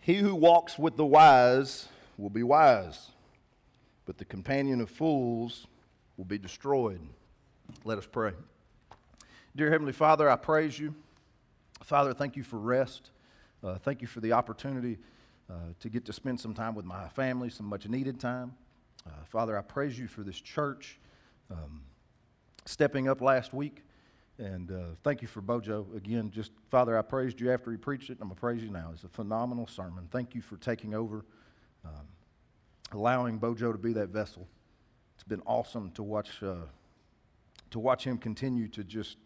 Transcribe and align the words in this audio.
He 0.00 0.16
who 0.16 0.34
walks 0.34 0.78
with 0.78 0.96
the 0.96 1.04
wise 1.04 1.88
will 2.16 2.30
be 2.30 2.42
wise, 2.42 3.10
but 4.06 4.16
the 4.16 4.24
companion 4.24 4.80
of 4.80 4.88
fools 4.88 5.66
will 6.16 6.24
be 6.24 6.38
destroyed. 6.38 7.00
Let 7.84 7.98
us 7.98 8.06
pray. 8.10 8.32
Dear 9.54 9.70
Heavenly 9.70 9.92
Father, 9.92 10.30
I 10.30 10.36
praise 10.36 10.78
you. 10.78 10.94
Father, 11.82 12.14
thank 12.14 12.34
you 12.34 12.42
for 12.42 12.58
rest. 12.58 13.10
Uh, 13.62 13.76
thank 13.76 14.00
you 14.00 14.06
for 14.06 14.20
the 14.20 14.32
opportunity 14.32 14.98
uh, 15.50 15.54
to 15.80 15.90
get 15.90 16.06
to 16.06 16.14
spend 16.14 16.40
some 16.40 16.54
time 16.54 16.74
with 16.74 16.86
my 16.86 17.08
family, 17.08 17.50
some 17.50 17.66
much 17.66 17.86
needed 17.86 18.18
time. 18.18 18.54
Uh, 19.06 19.10
Father, 19.26 19.58
I 19.58 19.62
praise 19.62 19.98
you 19.98 20.08
for 20.08 20.22
this 20.22 20.40
church 20.40 20.98
um, 21.50 21.82
stepping 22.64 23.06
up 23.06 23.20
last 23.20 23.52
week. 23.52 23.84
And 24.40 24.70
uh, 24.70 24.94
thank 25.04 25.20
you 25.20 25.28
for 25.28 25.42
Bojo. 25.42 25.86
Again, 25.94 26.30
just, 26.30 26.52
Father, 26.70 26.98
I 26.98 27.02
praised 27.02 27.38
you 27.42 27.52
after 27.52 27.70
he 27.70 27.76
preached 27.76 28.08
it, 28.08 28.14
and 28.14 28.22
I'm 28.22 28.30
to 28.30 28.34
praise 28.34 28.62
you 28.62 28.70
now. 28.70 28.88
It's 28.94 29.04
a 29.04 29.08
phenomenal 29.08 29.66
sermon. 29.66 30.08
Thank 30.10 30.34
you 30.34 30.40
for 30.40 30.56
taking 30.56 30.94
over, 30.94 31.26
um, 31.84 32.06
allowing 32.92 33.36
Bojo 33.36 33.70
to 33.70 33.76
be 33.76 33.92
that 33.92 34.08
vessel. 34.08 34.48
It's 35.14 35.24
been 35.24 35.42
awesome 35.44 35.90
to 35.90 36.02
watch, 36.02 36.42
uh, 36.42 36.54
to 37.68 37.78
watch 37.78 38.04
him 38.04 38.16
continue 38.16 38.66
to 38.68 38.82
just 38.82 39.18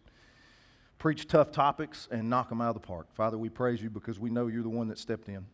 preach 0.97 1.29
tough 1.29 1.49
topics 1.49 2.09
and 2.11 2.29
knock 2.29 2.49
them 2.49 2.59
out 2.59 2.75
of 2.75 2.81
the 2.81 2.85
park. 2.85 3.07
Father, 3.13 3.37
we 3.37 3.47
praise 3.47 3.81
you 3.81 3.89
because 3.89 4.19
we 4.19 4.29
know 4.29 4.47
you're 4.47 4.63
the 4.63 4.69
one 4.69 4.89
that 4.89 4.99
stepped 4.99 5.29
in. 5.29 5.45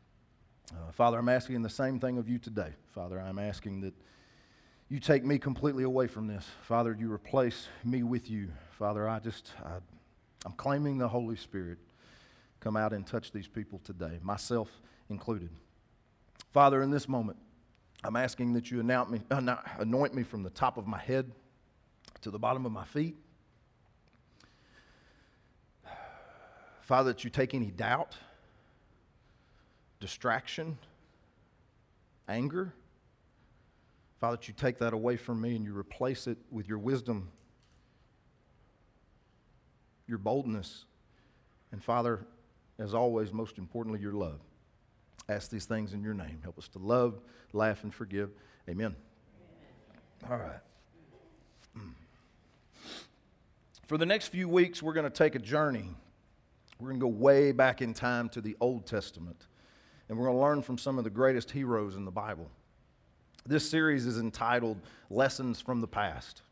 Uh, 0.71 0.91
Father, 0.91 1.19
I'm 1.19 1.29
asking 1.29 1.61
the 1.61 1.69
same 1.69 1.99
thing 1.99 2.17
of 2.17 2.27
you 2.27 2.39
today. 2.39 2.73
Father, 2.95 3.21
I'm 3.21 3.37
asking 3.37 3.81
that 3.81 3.93
you 4.91 4.99
take 4.99 5.23
me 5.23 5.39
completely 5.39 5.85
away 5.85 6.05
from 6.05 6.27
this. 6.27 6.45
Father, 6.63 6.93
you 6.99 7.09
replace 7.09 7.69
me 7.85 8.03
with 8.03 8.29
you. 8.29 8.49
Father, 8.71 9.07
I 9.07 9.19
just, 9.19 9.53
I, 9.63 9.77
I'm 10.45 10.51
claiming 10.51 10.97
the 10.97 11.07
Holy 11.07 11.37
Spirit. 11.37 11.77
Come 12.59 12.75
out 12.75 12.91
and 12.91 13.07
touch 13.07 13.31
these 13.31 13.47
people 13.47 13.79
today, 13.85 14.19
myself 14.21 14.69
included. 15.09 15.49
Father, 16.51 16.81
in 16.81 16.91
this 16.91 17.07
moment, 17.07 17.37
I'm 18.03 18.17
asking 18.17 18.51
that 18.53 18.69
you 18.69 18.83
me, 18.83 19.21
uh, 19.31 19.55
anoint 19.79 20.13
me 20.13 20.23
from 20.23 20.43
the 20.43 20.49
top 20.49 20.75
of 20.77 20.85
my 20.85 20.99
head 20.99 21.31
to 22.19 22.29
the 22.29 22.37
bottom 22.37 22.65
of 22.65 22.73
my 22.73 22.83
feet. 22.83 23.15
Father, 26.81 27.13
that 27.13 27.23
you 27.23 27.29
take 27.29 27.53
any 27.53 27.71
doubt, 27.71 28.17
distraction, 30.01 30.77
anger, 32.27 32.73
Father, 34.21 34.37
that 34.37 34.47
you 34.47 34.53
take 34.53 34.77
that 34.77 34.93
away 34.93 35.17
from 35.17 35.41
me 35.41 35.55
and 35.55 35.65
you 35.65 35.75
replace 35.75 36.27
it 36.27 36.37
with 36.51 36.69
your 36.69 36.77
wisdom, 36.77 37.31
your 40.07 40.19
boldness, 40.19 40.85
and 41.71 41.83
Father, 41.83 42.27
as 42.77 42.93
always, 42.93 43.33
most 43.33 43.57
importantly, 43.57 43.99
your 43.99 44.13
love. 44.13 44.39
Ask 45.27 45.49
these 45.49 45.65
things 45.65 45.93
in 45.93 46.03
your 46.03 46.13
name. 46.13 46.39
Help 46.43 46.59
us 46.59 46.67
to 46.69 46.79
love, 46.79 47.19
laugh, 47.51 47.83
and 47.83 47.91
forgive. 47.91 48.29
Amen. 48.69 48.95
Amen. 50.21 50.31
All 50.31 50.37
right. 50.37 50.59
Mm. 51.75 51.93
For 53.87 53.97
the 53.97 54.05
next 54.05 54.27
few 54.27 54.47
weeks, 54.47 54.83
we're 54.83 54.93
going 54.93 55.09
to 55.09 55.09
take 55.09 55.33
a 55.33 55.39
journey. 55.39 55.89
We're 56.79 56.89
going 56.89 56.99
to 56.99 57.05
go 57.05 57.11
way 57.11 57.53
back 57.53 57.81
in 57.81 57.95
time 57.95 58.29
to 58.29 58.41
the 58.41 58.55
Old 58.61 58.85
Testament, 58.85 59.47
and 60.09 60.17
we're 60.17 60.25
going 60.25 60.37
to 60.37 60.43
learn 60.43 60.61
from 60.61 60.77
some 60.77 60.99
of 60.99 61.05
the 61.05 61.09
greatest 61.09 61.49
heroes 61.49 61.95
in 61.95 62.05
the 62.05 62.11
Bible. 62.11 62.51
This 63.45 63.67
series 63.67 64.05
is 64.05 64.19
entitled 64.19 64.77
Lessons 65.09 65.59
from 65.59 65.81
the 65.81 65.87
Past. 65.87 66.43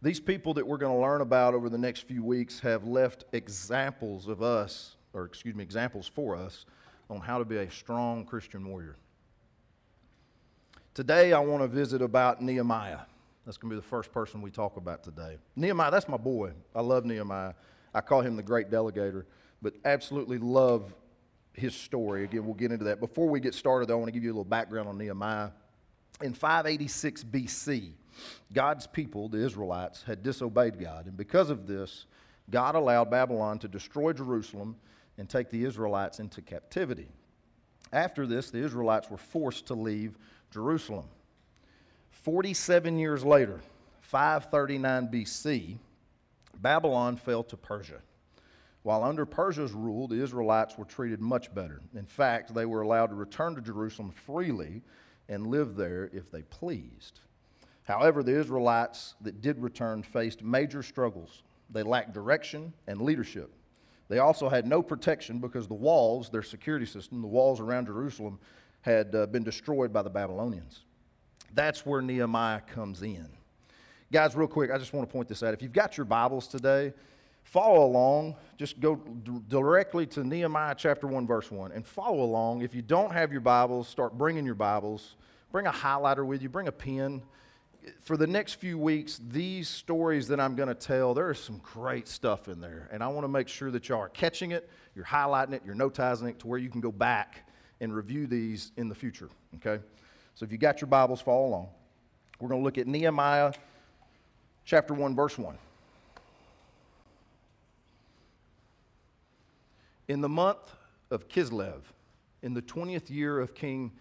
These 0.00 0.18
people 0.18 0.54
that 0.54 0.66
we're 0.66 0.78
going 0.78 0.94
to 0.94 1.00
learn 1.00 1.20
about 1.20 1.52
over 1.52 1.68
the 1.68 1.76
next 1.76 2.06
few 2.06 2.24
weeks 2.24 2.58
have 2.60 2.86
left 2.86 3.24
examples 3.32 4.28
of 4.28 4.42
us, 4.42 4.96
or 5.12 5.24
excuse 5.24 5.54
me, 5.54 5.62
examples 5.62 6.08
for 6.08 6.36
us 6.36 6.64
on 7.10 7.20
how 7.20 7.38
to 7.38 7.44
be 7.44 7.58
a 7.58 7.70
strong 7.70 8.24
Christian 8.24 8.66
warrior. 8.66 8.96
Today, 10.94 11.34
I 11.34 11.40
want 11.40 11.62
to 11.62 11.68
visit 11.68 12.00
about 12.00 12.40
Nehemiah. 12.42 13.00
That's 13.44 13.58
going 13.58 13.70
to 13.70 13.76
be 13.76 13.80
the 13.80 13.88
first 13.88 14.10
person 14.10 14.40
we 14.40 14.50
talk 14.50 14.78
about 14.78 15.04
today. 15.04 15.36
Nehemiah, 15.54 15.90
that's 15.90 16.08
my 16.08 16.16
boy. 16.16 16.52
I 16.74 16.80
love 16.80 17.04
Nehemiah. 17.04 17.52
I 17.94 18.00
call 18.00 18.22
him 18.22 18.36
the 18.36 18.42
great 18.42 18.70
delegator, 18.70 19.24
but 19.60 19.74
absolutely 19.84 20.38
love 20.38 20.94
his 21.52 21.74
story. 21.74 22.24
Again, 22.24 22.44
we'll 22.44 22.54
get 22.54 22.72
into 22.72 22.84
that. 22.86 23.00
Before 23.00 23.28
we 23.28 23.40
get 23.40 23.54
started, 23.54 23.88
though, 23.88 23.94
I 23.94 23.96
want 23.96 24.08
to 24.08 24.12
give 24.12 24.22
you 24.22 24.30
a 24.30 24.32
little 24.34 24.44
background 24.44 24.88
on 24.88 24.96
Nehemiah. 24.96 25.50
In 26.20 26.34
586 26.34 27.24
BC, 27.24 27.92
God's 28.52 28.86
people, 28.86 29.28
the 29.28 29.44
Israelites, 29.44 30.02
had 30.02 30.22
disobeyed 30.22 30.80
God. 30.80 31.06
And 31.06 31.16
because 31.16 31.50
of 31.50 31.66
this, 31.66 32.06
God 32.50 32.74
allowed 32.74 33.10
Babylon 33.10 33.58
to 33.60 33.68
destroy 33.68 34.12
Jerusalem 34.12 34.76
and 35.16 35.28
take 35.28 35.50
the 35.50 35.64
Israelites 35.64 36.18
into 36.18 36.42
captivity. 36.42 37.08
After 37.92 38.26
this, 38.26 38.50
the 38.50 38.58
Israelites 38.58 39.10
were 39.10 39.16
forced 39.16 39.66
to 39.66 39.74
leave 39.74 40.18
Jerusalem. 40.50 41.06
47 42.10 42.98
years 42.98 43.24
later, 43.24 43.60
539 44.00 45.08
BC, 45.08 45.78
Babylon 46.60 47.16
fell 47.16 47.42
to 47.44 47.56
Persia. 47.56 48.00
While 48.82 49.04
under 49.04 49.26
Persia's 49.26 49.72
rule, 49.72 50.08
the 50.08 50.22
Israelites 50.22 50.78
were 50.78 50.84
treated 50.84 51.20
much 51.20 51.54
better. 51.54 51.80
In 51.94 52.06
fact, 52.06 52.54
they 52.54 52.64
were 52.64 52.82
allowed 52.82 53.08
to 53.08 53.14
return 53.14 53.54
to 53.54 53.60
Jerusalem 53.60 54.10
freely 54.10 54.82
and 55.28 55.46
live 55.46 55.76
there 55.76 56.10
if 56.12 56.30
they 56.30 56.42
pleased. 56.42 57.20
However, 57.84 58.22
the 58.22 58.38
Israelites 58.38 59.14
that 59.20 59.40
did 59.40 59.58
return 59.58 60.02
faced 60.02 60.42
major 60.42 60.82
struggles. 60.82 61.42
They 61.70 61.82
lacked 61.82 62.12
direction 62.12 62.72
and 62.86 63.00
leadership. 63.00 63.50
They 64.08 64.18
also 64.18 64.48
had 64.48 64.66
no 64.66 64.82
protection 64.82 65.38
because 65.38 65.68
the 65.68 65.74
walls, 65.74 66.30
their 66.30 66.42
security 66.42 66.86
system, 66.86 67.20
the 67.20 67.28
walls 67.28 67.60
around 67.60 67.86
Jerusalem, 67.86 68.38
had 68.80 69.14
uh, 69.14 69.26
been 69.26 69.42
destroyed 69.42 69.92
by 69.92 70.02
the 70.02 70.10
Babylonians. 70.10 70.84
That's 71.54 71.84
where 71.84 72.00
Nehemiah 72.00 72.60
comes 72.60 73.02
in. 73.02 73.28
Guys, 74.10 74.34
real 74.34 74.48
quick, 74.48 74.70
I 74.70 74.78
just 74.78 74.92
want 74.94 75.08
to 75.08 75.12
point 75.12 75.28
this 75.28 75.42
out. 75.42 75.52
If 75.52 75.60
you've 75.60 75.72
got 75.72 75.98
your 75.98 76.06
Bibles 76.06 76.48
today, 76.48 76.94
follow 77.50 77.84
along. 77.84 78.36
Just 78.56 78.78
go 78.80 78.96
directly 79.48 80.06
to 80.06 80.24
Nehemiah 80.24 80.74
chapter 80.76 81.06
1, 81.06 81.26
verse 81.26 81.50
1, 81.50 81.72
and 81.72 81.86
follow 81.86 82.22
along. 82.22 82.62
If 82.62 82.74
you 82.74 82.82
don't 82.82 83.12
have 83.12 83.32
your 83.32 83.40
Bibles, 83.40 83.88
start 83.88 84.18
bringing 84.18 84.44
your 84.44 84.54
Bibles. 84.54 85.16
Bring 85.50 85.66
a 85.66 85.72
highlighter 85.72 86.26
with 86.26 86.42
you, 86.42 86.48
bring 86.48 86.68
a 86.68 86.72
pen. 86.72 87.22
For 88.02 88.18
the 88.18 88.26
next 88.26 88.54
few 88.54 88.76
weeks, 88.76 89.18
these 89.30 89.66
stories 89.68 90.28
that 90.28 90.40
I'm 90.40 90.56
going 90.56 90.68
to 90.68 90.74
tell, 90.74 91.14
there 91.14 91.30
is 91.30 91.38
some 91.38 91.58
great 91.58 92.06
stuff 92.06 92.48
in 92.48 92.60
there. 92.60 92.88
And 92.92 93.02
I 93.02 93.08
want 93.08 93.24
to 93.24 93.28
make 93.28 93.48
sure 93.48 93.70
that 93.70 93.88
y'all 93.88 94.00
are 94.00 94.10
catching 94.10 94.50
it, 94.50 94.68
you're 94.94 95.06
highlighting 95.06 95.54
it, 95.54 95.62
you're 95.64 95.74
notizing 95.74 96.28
it 96.28 96.38
to 96.40 96.46
where 96.46 96.58
you 96.58 96.68
can 96.68 96.82
go 96.82 96.92
back 96.92 97.48
and 97.80 97.94
review 97.94 98.26
these 98.26 98.72
in 98.76 98.88
the 98.88 98.94
future. 98.94 99.30
Okay? 99.56 99.82
So 100.34 100.44
if 100.44 100.52
you 100.52 100.58
got 100.58 100.82
your 100.82 100.88
Bibles, 100.88 101.22
follow 101.22 101.46
along. 101.46 101.68
We're 102.40 102.48
going 102.48 102.60
to 102.60 102.64
look 102.64 102.76
at 102.76 102.86
Nehemiah 102.86 103.52
chapter 104.66 104.92
1, 104.92 105.16
verse 105.16 105.38
1. 105.38 105.56
In 110.08 110.22
the 110.22 110.28
month 110.28 110.74
of 111.10 111.28
Kislev, 111.28 111.82
in 112.42 112.54
the 112.54 112.62
20th 112.62 113.10
year 113.10 113.38
of 113.38 113.54
King 113.54 113.92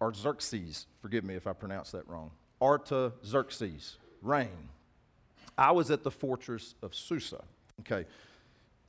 Artaxerxes, 0.00 0.86
forgive 1.00 1.22
me 1.24 1.36
if 1.36 1.46
I 1.46 1.52
pronounce 1.52 1.92
that 1.92 2.08
wrong, 2.08 2.32
Artaxerxes, 2.60 3.96
reign, 4.22 4.68
I 5.56 5.70
was 5.70 5.92
at 5.92 6.02
the 6.02 6.10
fortress 6.10 6.74
of 6.82 6.94
Susa. 6.94 7.44
Okay. 7.80 8.06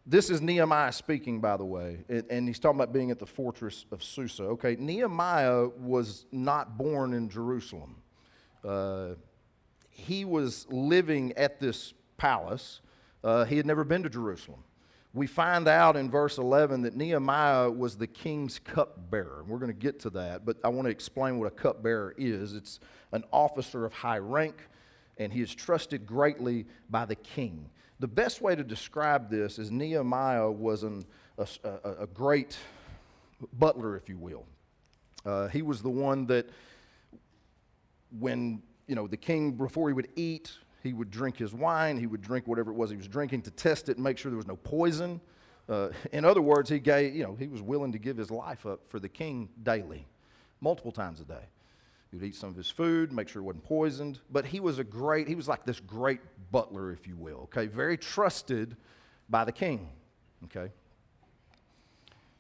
This 0.06 0.32
is 0.32 0.42
Nehemiah 0.42 0.92
speaking, 0.92 1.40
by 1.40 1.58
the 1.58 1.66
way, 1.66 2.00
and 2.10 2.48
he's 2.48 2.58
talking 2.58 2.80
about 2.80 2.92
being 2.92 3.12
at 3.12 3.20
the 3.20 3.28
fortress 3.28 3.86
of 3.92 4.02
Susa. 4.02 4.44
Okay, 4.44 4.76
Nehemiah 4.80 5.68
was 5.78 6.26
not 6.32 6.80
born 6.80 7.14
in 7.14 7.30
Jerusalem. 7.30 7.96
Uh, 8.66 9.10
he 9.92 10.26
was 10.26 10.66
living 10.72 11.34
at 11.34 11.60
this 11.60 11.94
palace. 12.18 12.82
Uh, 13.24 13.44
he 13.46 13.58
had 13.58 13.68
never 13.68 13.84
been 13.84 14.02
to 14.02 14.10
Jerusalem 14.10 14.64
we 15.14 15.26
find 15.26 15.68
out 15.68 15.96
in 15.96 16.10
verse 16.10 16.38
11 16.38 16.84
that 16.84 16.96
Nehemiah 16.96 17.70
was 17.72 17.98
the 17.98 18.06
king's 18.06 18.60
cupbearer. 18.60 19.44
We're 19.48 19.58
going 19.58 19.72
to 19.72 19.78
get 19.78 20.00
to 20.02 20.12
that, 20.12 20.46
but 20.46 20.58
I 20.64 20.70
want 20.70 20.86
to 20.86 20.92
explain 20.92 21.40
what 21.40 21.48
a 21.48 21.52
cupbearer 21.52 22.14
is. 22.18 22.54
It's 22.54 22.80
an 23.12 23.24
officer 23.34 23.86
of 23.86 23.94
high 23.94 24.20
rank, 24.20 24.68
and 25.18 25.34
he 25.34 25.42
is 25.42 25.54
trusted 25.54 26.06
greatly 26.06 26.68
by 26.92 27.06
the 27.06 27.16
king. 27.16 27.70
The 28.00 28.08
best 28.08 28.42
way 28.42 28.56
to 28.56 28.64
describe 28.64 29.30
this 29.30 29.58
is 29.58 29.72
Nehemiah 29.72 30.50
was 30.50 30.84
an, 30.84 31.06
a, 31.38 31.48
a, 31.64 31.92
a, 32.04 32.08
great 32.08 32.58
butler, 33.54 33.98
if 33.98 34.08
you 34.08 34.18
will. 34.18 34.46
Uh, 35.26 35.48
he 35.48 35.64
was 35.64 35.82
the 35.82 35.90
one 35.90 36.28
that, 36.28 36.50
when 38.20 38.62
you 38.88 38.96
know 38.96 39.08
the 39.08 39.18
king, 39.18 39.54
before 39.54 39.90
he 39.90 39.94
would 39.94 40.10
eat, 40.16 40.52
he 40.84 40.94
would 40.94 41.12
drink 41.12 41.38
his 41.38 41.54
wine, 41.54 41.98
he 41.98 42.08
would 42.08 42.22
drink 42.22 42.48
whatever 42.48 42.72
it 42.72 42.76
was 42.76 42.90
he 42.90 42.98
was 42.98 43.08
drinking 43.08 43.42
to 43.44 43.52
test 43.52 43.90
it 43.90 43.98
and 43.98 44.04
make 44.04 44.18
sure 44.18 44.32
there 44.32 44.38
was 44.38 44.48
no 44.48 44.56
poison. 44.56 45.20
Uh, 45.68 45.90
in 46.12 46.26
other 46.26 46.42
words, 46.42 46.70
he 46.70 46.80
gave, 46.80 47.16
you 47.16 47.24
know, 47.24 47.36
he 47.36 47.48
was 47.48 47.62
willing 47.62 47.92
to 47.92 48.00
give 48.00 48.18
his 48.18 48.32
life 48.32 48.66
up 48.66 48.82
for 48.88 49.00
the 49.00 49.10
king 49.10 49.50
daily, 49.62 50.08
multiple 50.62 50.92
times 50.92 51.20
a 51.20 51.26
day. 51.26 51.46
He 52.10 52.18
would 52.18 52.26
eat 52.26 52.36
some 52.36 52.50
of 52.50 52.56
his 52.56 52.72
food, 52.72 53.12
make 53.12 53.30
sure 53.30 53.42
it 53.42 53.46
wasn't 53.46 53.66
poisoned. 53.66 54.20
But 54.32 54.46
he 54.46 54.60
was 54.60 54.80
a 54.80 54.84
great, 54.84 55.28
he 55.28 55.36
was 55.36 55.48
like 55.48 55.66
this 55.66 55.80
great 55.80 56.22
butler, 56.52 56.92
if 56.92 57.08
you 57.08 57.16
will, 57.16 57.42
okay? 57.44 57.68
Very 57.68 57.98
trusted 57.98 58.76
by 59.30 59.46
the 59.46 59.52
king, 59.52 59.90
okay? 60.46 60.72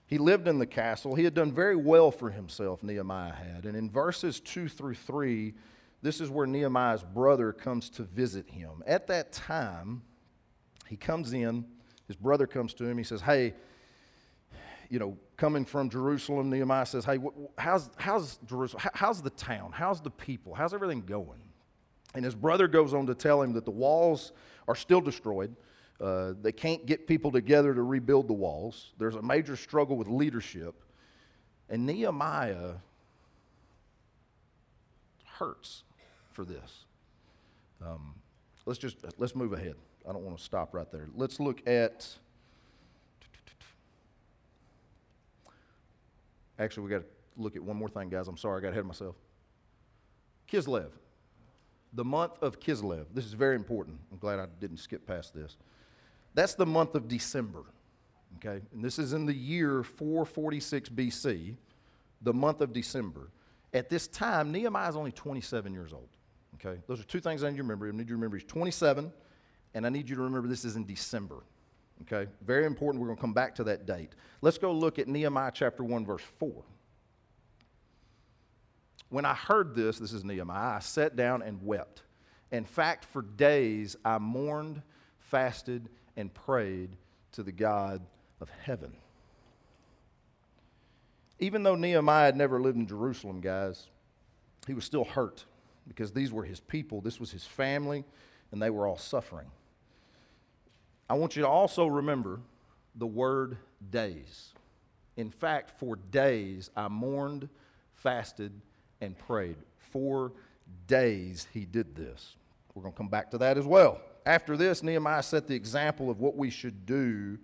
He 0.07 0.17
lived 0.17 0.47
in 0.47 0.57
the 0.57 0.65
castle. 0.65 1.13
He 1.13 1.23
had 1.23 1.35
done 1.35 1.51
very 1.51 1.75
well 1.75 2.09
for 2.09 2.31
himself, 2.31 2.81
Nehemiah 2.81 3.31
had. 3.31 3.65
And 3.65 3.77
in 3.77 3.91
verses 3.91 4.39
2 4.39 4.67
through 4.67 4.95
3, 4.95 5.53
this 6.01 6.21
is 6.21 6.29
where 6.29 6.47
Nehemiah's 6.47 7.03
brother 7.03 7.51
comes 7.51 7.89
to 7.91 8.03
visit 8.03 8.49
him. 8.49 8.83
At 8.87 9.07
that 9.07 9.31
time, 9.31 10.01
he 10.87 10.95
comes 10.95 11.33
in, 11.33 11.65
his 12.07 12.15
brother 12.15 12.47
comes 12.47 12.73
to 12.75 12.85
him, 12.85 12.97
he 12.97 13.03
says, 13.03 13.21
Hey, 13.21 13.53
you 14.89 14.97
know, 14.97 15.17
coming 15.37 15.65
from 15.65 15.89
Jerusalem, 15.89 16.49
Nehemiah 16.49 16.85
says, 16.85 17.05
Hey, 17.05 17.19
how's, 17.57 17.89
how's 17.97 18.37
Jerusalem? 18.45 18.83
How's 18.93 19.21
the 19.21 19.29
town? 19.29 19.71
How's 19.73 20.01
the 20.01 20.09
people? 20.09 20.53
How's 20.53 20.73
everything 20.73 21.01
going? 21.01 21.41
And 22.15 22.25
his 22.25 22.33
brother 22.33 22.67
goes 22.67 22.93
on 22.93 23.05
to 23.07 23.13
tell 23.13 23.41
him 23.41 23.53
that 23.53 23.65
the 23.65 23.71
walls 23.71 24.31
are 24.67 24.75
still 24.75 25.01
destroyed. 25.01 25.55
Uh, 25.99 26.33
they 26.41 26.53
can't 26.53 26.85
get 26.85 27.07
people 27.07 27.29
together 27.29 27.73
to 27.73 27.83
rebuild 27.83 28.27
the 28.27 28.33
walls. 28.33 28.93
There's 28.97 29.15
a 29.15 29.21
major 29.21 29.57
struggle 29.57 29.97
with 29.97 30.07
leadership. 30.07 30.81
And 31.69 31.85
Nehemiah 31.85 32.75
hurts 35.25 35.83
for 36.31 36.45
this. 36.45 36.85
Um, 37.85 38.15
let's 38.65 38.79
just 38.79 38.97
let's 39.17 39.35
move 39.35 39.53
ahead. 39.53 39.75
I 40.07 40.11
don't 40.11 40.23
want 40.23 40.37
to 40.37 40.43
stop 40.43 40.73
right 40.73 40.89
there. 40.91 41.07
Let's 41.15 41.39
look 41.39 41.67
at. 41.67 42.07
Actually, 46.57 46.83
we 46.83 46.89
got 46.89 46.99
to 46.99 47.05
look 47.37 47.55
at 47.55 47.63
one 47.63 47.77
more 47.77 47.87
thing, 47.87 48.09
guys. 48.09 48.27
I'm 48.27 48.37
sorry, 48.37 48.57
I 48.57 48.61
got 48.61 48.69
ahead 48.69 48.81
of 48.81 48.87
myself. 48.87 49.15
Kislev, 50.51 50.89
the 51.93 52.03
month 52.03 52.33
of 52.41 52.59
Kislev. 52.59 53.05
This 53.13 53.25
is 53.25 53.33
very 53.33 53.55
important. 53.55 53.97
I'm 54.11 54.17
glad 54.17 54.39
I 54.39 54.47
didn't 54.59 54.77
skip 54.77 55.05
past 55.07 55.33
this. 55.33 55.57
That's 56.33 56.55
the 56.55 56.65
month 56.65 56.95
of 56.95 57.07
December. 57.07 57.63
Okay, 58.37 58.63
and 58.73 58.83
this 58.83 58.99
is 58.99 59.13
in 59.13 59.25
the 59.25 59.33
year 59.33 59.83
446 59.83 60.89
BC, 60.89 61.55
the 62.21 62.33
month 62.33 62.61
of 62.61 62.73
December. 62.73 63.31
At 63.73 63.89
this 63.89 64.07
time, 64.07 64.51
Nehemiah 64.51 64.89
is 64.89 64.95
only 64.95 65.11
27 65.11 65.73
years 65.73 65.93
old. 65.93 66.09
Okay, 66.55 66.79
those 66.87 66.99
are 66.99 67.03
two 67.03 67.19
things 67.19 67.43
I 67.43 67.47
need 67.49 67.53
you 67.53 67.57
to 67.57 67.63
remember. 67.63 67.87
I 67.87 67.91
need 67.91 67.99
you 67.99 68.05
to 68.07 68.13
remember 68.13 68.37
he's 68.37 68.45
27, 68.45 69.11
and 69.73 69.85
I 69.85 69.89
need 69.89 70.09
you 70.09 70.15
to 70.15 70.21
remember 70.21 70.47
this 70.47 70.65
is 70.65 70.75
in 70.75 70.85
December. 70.85 71.43
Okay, 72.01 72.29
very 72.45 72.65
important. 72.65 73.01
We're 73.01 73.07
going 73.07 73.17
to 73.17 73.21
come 73.21 73.33
back 73.33 73.55
to 73.55 73.63
that 73.65 73.85
date. 73.85 74.13
Let's 74.41 74.57
go 74.57 74.71
look 74.71 74.99
at 74.99 75.07
Nehemiah 75.07 75.51
chapter 75.53 75.83
1, 75.83 76.05
verse 76.05 76.23
4. 76.39 76.51
When 79.09 79.25
I 79.25 79.33
heard 79.33 79.75
this, 79.75 79.99
this 79.99 80.13
is 80.13 80.23
Nehemiah, 80.23 80.75
I 80.75 80.79
sat 80.79 81.15
down 81.15 81.41
and 81.41 81.65
wept. 81.65 82.03
In 82.51 82.65
fact, 82.65 83.05
for 83.05 83.21
days 83.21 83.95
I 84.05 84.17
mourned, 84.17 84.81
fasted, 85.17 85.89
and 86.15 86.33
prayed 86.33 86.91
to 87.33 87.43
the 87.43 87.51
God 87.51 88.01
of 88.39 88.49
heaven. 88.49 88.93
Even 91.39 91.63
though 91.63 91.75
Nehemiah 91.75 92.25
had 92.25 92.37
never 92.37 92.61
lived 92.61 92.77
in 92.77 92.87
Jerusalem, 92.87 93.39
guys, 93.39 93.87
he 94.67 94.73
was 94.73 94.83
still 94.83 95.05
hurt 95.05 95.45
because 95.89 96.13
these 96.13 96.31
were 96.31 96.43
his 96.43 96.61
people, 96.61 97.01
this 97.01 97.19
was 97.19 97.31
his 97.31 97.45
family, 97.45 98.05
and 98.51 98.61
they 98.61 98.69
were 98.69 98.87
all 98.87 98.97
suffering. 98.97 99.47
I 101.09 101.15
want 101.15 101.35
you 101.35 101.41
to 101.41 101.49
also 101.49 101.87
remember 101.87 102.39
the 102.95 103.07
word 103.07 103.57
days. 103.89 104.53
In 105.17 105.29
fact, 105.29 105.77
for 105.79 105.97
days 105.97 106.69
I 106.77 106.87
mourned, 106.87 107.49
fasted, 107.95 108.53
and 109.01 109.17
prayed. 109.17 109.57
Four 109.91 110.31
days 110.87 111.47
he 111.53 111.65
did 111.65 111.95
this. 111.95 112.35
We're 112.73 112.83
going 112.83 112.93
to 112.93 112.97
come 112.97 113.07
back 113.09 113.31
to 113.31 113.37
that 113.39 113.57
as 113.57 113.65
well. 113.65 113.99
After 114.25 114.55
this, 114.55 114.83
Nehemiah 114.83 115.23
set 115.23 115.47
the 115.47 115.55
example 115.55 116.09
of 116.09 116.19
what 116.19 116.35
we 116.35 116.49
should 116.49 116.85
do 116.85 117.37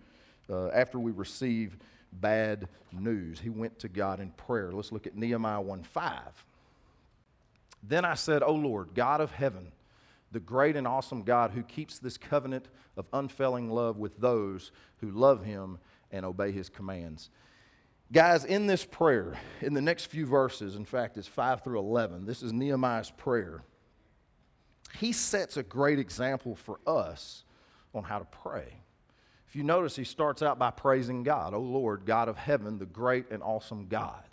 uh, 0.50 0.68
after 0.68 1.00
we 1.00 1.12
receive 1.12 1.78
bad 2.14 2.68
news. 2.92 3.40
He 3.40 3.50
went 3.50 3.80
to 3.80 3.90
God 3.90 4.20
in 4.20 4.30
prayer. 4.32 4.72
Let's 4.72 4.92
look 4.92 5.08
at 5.08 5.16
Nehemiah 5.16 5.62
1 5.62 5.84
5. 5.84 6.46
Then 7.88 8.06
I 8.06 8.16
said, 8.16 8.42
O 8.44 8.54
Lord, 8.54 8.90
God 8.96 9.22
of 9.22 9.32
heaven, 9.32 9.72
the 10.32 10.40
great 10.40 10.76
and 10.76 10.88
awesome 10.88 11.24
God 11.24 11.52
who 11.52 11.64
keeps 11.64 12.00
this 12.00 12.18
covenant 12.18 12.68
of 12.98 13.06
unfailing 13.14 13.70
love 13.70 13.98
with 13.98 14.18
those 14.18 14.72
who 14.98 15.12
love 15.12 15.46
him 15.46 15.78
and 16.12 16.26
obey 16.26 16.52
his 16.52 16.70
commands. 16.70 17.30
Guys, 18.12 18.46
in 18.46 18.68
this 18.68 18.86
prayer, 18.86 19.34
in 19.62 19.74
the 19.74 19.82
next 19.82 20.06
few 20.06 20.26
verses, 20.26 20.76
in 20.76 20.86
fact, 20.86 21.18
it's 21.18 21.28
5 21.28 21.64
through 21.64 21.80
11, 21.80 22.26
this 22.26 22.44
is 22.44 22.54
Nehemiah's 22.54 23.12
prayer. 23.12 23.64
He 25.00 25.12
sets 25.12 25.58
a 25.58 25.64
great 25.64 26.00
example 26.00 26.56
for 26.56 26.80
us 26.88 27.44
on 27.94 28.04
how 28.04 28.20
to 28.20 28.26
pray. 28.26 28.82
If 29.48 29.56
you 29.56 29.64
notice, 29.64 29.96
he 29.96 30.04
starts 30.04 30.42
out 30.42 30.60
by 30.60 30.72
praising 30.72 31.24
God, 31.24 31.54
O 31.54 31.60
Lord, 31.60 32.06
God 32.06 32.30
of 32.30 32.38
heaven, 32.38 32.78
the 32.78 32.86
great 32.86 33.32
and 33.32 33.42
awesome 33.42 33.88
God. 33.88 34.24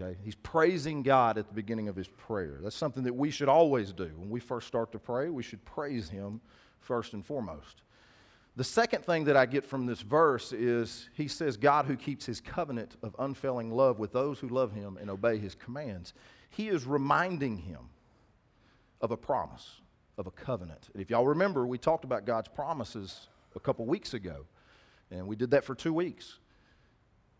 Okay? 0.00 0.16
He's 0.24 0.34
praising 0.34 1.02
God 1.02 1.38
at 1.38 1.48
the 1.48 1.54
beginning 1.54 1.88
of 1.88 1.96
his 1.96 2.08
prayer. 2.08 2.58
That's 2.62 2.76
something 2.76 3.04
that 3.04 3.14
we 3.14 3.30
should 3.30 3.48
always 3.48 3.92
do. 3.92 4.10
When 4.16 4.30
we 4.30 4.40
first 4.40 4.66
start 4.66 4.92
to 4.92 4.98
pray, 4.98 5.28
we 5.28 5.42
should 5.42 5.64
praise 5.64 6.08
him 6.08 6.40
first 6.80 7.12
and 7.12 7.24
foremost. 7.24 7.82
The 8.56 8.64
second 8.64 9.04
thing 9.04 9.24
that 9.24 9.36
I 9.36 9.46
get 9.46 9.64
from 9.64 9.86
this 9.86 10.00
verse 10.00 10.52
is 10.52 11.08
he 11.14 11.26
says, 11.26 11.56
God 11.56 11.86
who 11.86 11.96
keeps 11.96 12.24
his 12.24 12.40
covenant 12.40 12.96
of 13.02 13.16
unfailing 13.18 13.70
love 13.70 13.98
with 13.98 14.12
those 14.12 14.38
who 14.38 14.48
love 14.48 14.72
him 14.72 14.96
and 15.00 15.10
obey 15.10 15.38
his 15.38 15.54
commands. 15.56 16.14
He 16.50 16.68
is 16.68 16.86
reminding 16.86 17.58
him 17.58 17.80
of 19.00 19.10
a 19.10 19.16
promise, 19.16 19.80
of 20.18 20.28
a 20.28 20.30
covenant. 20.30 20.88
And 20.92 21.02
if 21.02 21.10
y'all 21.10 21.26
remember, 21.26 21.66
we 21.66 21.78
talked 21.78 22.04
about 22.04 22.26
God's 22.26 22.48
promises 22.48 23.28
a 23.56 23.60
couple 23.60 23.86
weeks 23.86 24.14
ago, 24.14 24.46
and 25.10 25.26
we 25.26 25.34
did 25.34 25.50
that 25.50 25.64
for 25.64 25.74
two 25.74 25.92
weeks. 25.92 26.38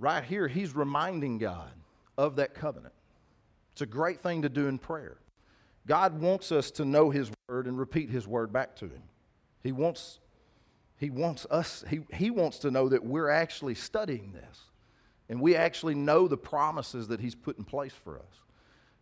Right 0.00 0.24
here, 0.24 0.48
he's 0.48 0.74
reminding 0.74 1.38
God 1.38 1.70
of 2.16 2.36
that 2.36 2.54
covenant. 2.54 2.94
It's 3.72 3.82
a 3.82 3.86
great 3.86 4.20
thing 4.20 4.42
to 4.42 4.48
do 4.48 4.68
in 4.68 4.78
prayer. 4.78 5.18
God 5.86 6.20
wants 6.20 6.52
us 6.52 6.70
to 6.72 6.84
know 6.84 7.10
his 7.10 7.30
word 7.48 7.66
and 7.66 7.78
repeat 7.78 8.10
his 8.10 8.26
word 8.26 8.52
back 8.52 8.76
to 8.76 8.86
him. 8.86 9.02
He 9.62 9.72
wants 9.72 10.20
he 10.96 11.10
wants 11.10 11.44
us, 11.50 11.84
he, 11.90 12.00
he 12.14 12.30
wants 12.30 12.60
to 12.60 12.70
know 12.70 12.88
that 12.88 13.04
we're 13.04 13.28
actually 13.28 13.74
studying 13.74 14.32
this 14.32 14.60
and 15.28 15.40
we 15.40 15.56
actually 15.56 15.94
know 15.94 16.28
the 16.28 16.36
promises 16.36 17.08
that 17.08 17.20
He's 17.20 17.34
put 17.34 17.58
in 17.58 17.64
place 17.64 17.92
for 17.92 18.18
us. 18.18 18.40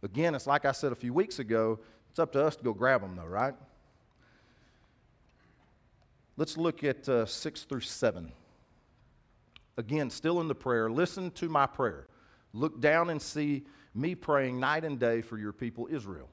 Again, 0.02 0.34
it's 0.34 0.46
like 0.46 0.64
I 0.64 0.72
said 0.72 0.92
a 0.92 0.96
few 0.96 1.12
weeks 1.12 1.38
ago, 1.38 1.78
it's 2.10 2.18
up 2.18 2.32
to 2.32 2.44
us 2.44 2.56
to 2.56 2.64
go 2.64 2.72
grab 2.72 3.00
them, 3.00 3.16
though, 3.16 3.26
right? 3.26 3.54
Let's 6.36 6.56
look 6.56 6.82
at 6.82 7.08
uh, 7.08 7.26
6 7.26 7.62
through 7.64 7.80
7. 7.80 8.32
Again, 9.76 10.10
still 10.10 10.40
in 10.40 10.48
the 10.48 10.54
prayer, 10.54 10.90
listen 10.90 11.30
to 11.32 11.48
my 11.48 11.66
prayer. 11.66 12.06
Look 12.52 12.80
down 12.80 13.10
and 13.10 13.20
see 13.20 13.64
me 13.94 14.14
praying 14.14 14.60
night 14.60 14.84
and 14.84 14.98
day 14.98 15.22
for 15.22 15.38
your 15.38 15.52
people, 15.52 15.88
Israel. 15.90 16.28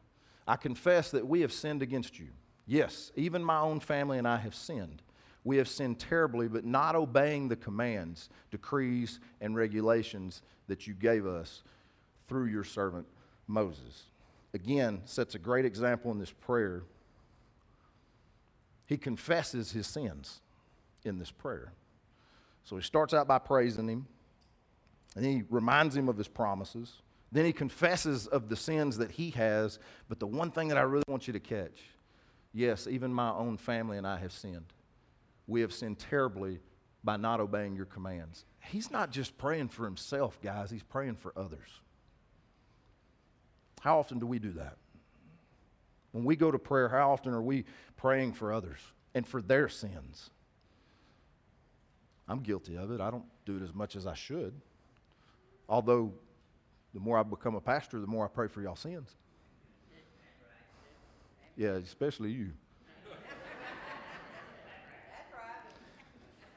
I 0.47 0.55
confess 0.55 1.11
that 1.11 1.27
we 1.27 1.41
have 1.41 1.53
sinned 1.53 1.81
against 1.81 2.19
you. 2.19 2.27
Yes, 2.65 3.11
even 3.15 3.43
my 3.43 3.59
own 3.59 3.79
family 3.79 4.17
and 4.17 4.27
I 4.27 4.37
have 4.37 4.55
sinned 4.55 5.01
we 5.43 5.57
have 5.57 5.67
sinned 5.67 5.99
terribly, 5.99 6.47
but 6.47 6.65
not 6.65 6.95
obeying 6.95 7.47
the 7.47 7.55
commands, 7.55 8.29
decrees, 8.51 9.19
and 9.41 9.55
regulations 9.55 10.41
that 10.67 10.85
you 10.85 10.93
gave 10.93 11.25
us 11.25 11.63
through 12.27 12.45
your 12.45 12.63
servant 12.63 13.07
Moses. 13.47 14.03
Again, 14.53 15.01
sets 15.05 15.35
a 15.35 15.39
great 15.39 15.65
example 15.65 16.11
in 16.11 16.19
this 16.19 16.31
prayer. 16.31 16.83
He 18.85 18.97
confesses 18.97 19.71
his 19.71 19.87
sins 19.87 20.41
in 21.03 21.17
this 21.17 21.31
prayer. 21.31 21.71
So 22.63 22.75
he 22.75 22.83
starts 22.83 23.13
out 23.13 23.27
by 23.27 23.39
praising 23.39 23.87
him, 23.87 24.07
and 25.15 25.25
he 25.25 25.43
reminds 25.49 25.95
him 25.95 26.09
of 26.09 26.17
his 26.17 26.27
promises. 26.27 26.93
Then 27.31 27.45
he 27.45 27.53
confesses 27.53 28.27
of 28.27 28.49
the 28.49 28.55
sins 28.55 28.97
that 28.97 29.11
he 29.11 29.29
has. 29.31 29.79
But 30.07 30.19
the 30.19 30.27
one 30.27 30.51
thing 30.51 30.69
that 30.69 30.77
I 30.77 30.81
really 30.81 31.03
want 31.07 31.27
you 31.27 31.33
to 31.33 31.39
catch 31.39 31.79
yes, 32.51 32.87
even 32.87 33.13
my 33.13 33.29
own 33.29 33.57
family 33.57 33.97
and 33.97 34.07
I 34.07 34.17
have 34.17 34.31
sinned 34.31 34.73
we 35.49 35.61
have 35.61 35.73
sinned 35.73 35.99
terribly 35.99 36.59
by 37.03 37.17
not 37.17 37.39
obeying 37.39 37.75
your 37.75 37.85
commands. 37.85 38.45
He's 38.61 38.91
not 38.91 39.11
just 39.11 39.37
praying 39.37 39.69
for 39.69 39.83
himself, 39.83 40.39
guys, 40.41 40.69
he's 40.69 40.83
praying 40.83 41.15
for 41.15 41.33
others. 41.35 41.67
How 43.81 43.99
often 43.99 44.19
do 44.19 44.27
we 44.27 44.39
do 44.39 44.51
that? 44.51 44.77
When 46.11 46.23
we 46.23 46.35
go 46.35 46.51
to 46.51 46.59
prayer, 46.59 46.89
how 46.89 47.11
often 47.11 47.33
are 47.33 47.41
we 47.41 47.65
praying 47.97 48.33
for 48.33 48.53
others 48.53 48.79
and 49.15 49.25
for 49.25 49.41
their 49.41 49.69
sins? 49.69 50.29
I'm 52.27 52.41
guilty 52.41 52.77
of 52.77 52.91
it. 52.91 53.01
I 53.01 53.09
don't 53.09 53.25
do 53.45 53.57
it 53.57 53.63
as 53.63 53.73
much 53.73 53.95
as 53.95 54.05
I 54.05 54.13
should. 54.13 54.53
Although, 55.69 56.11
the 56.95 56.99
more 56.99 57.17
I 57.19 57.23
become 57.23 57.53
a 57.53 57.61
pastor, 57.61 57.99
the 57.99 58.07
more 58.07 58.25
I 58.25 58.27
pray 58.27 58.47
for 58.47 58.61
y'all 58.61 58.75
sins. 58.75 59.15
Yeah, 61.55 61.73
especially 61.73 62.31
you. 62.31 62.51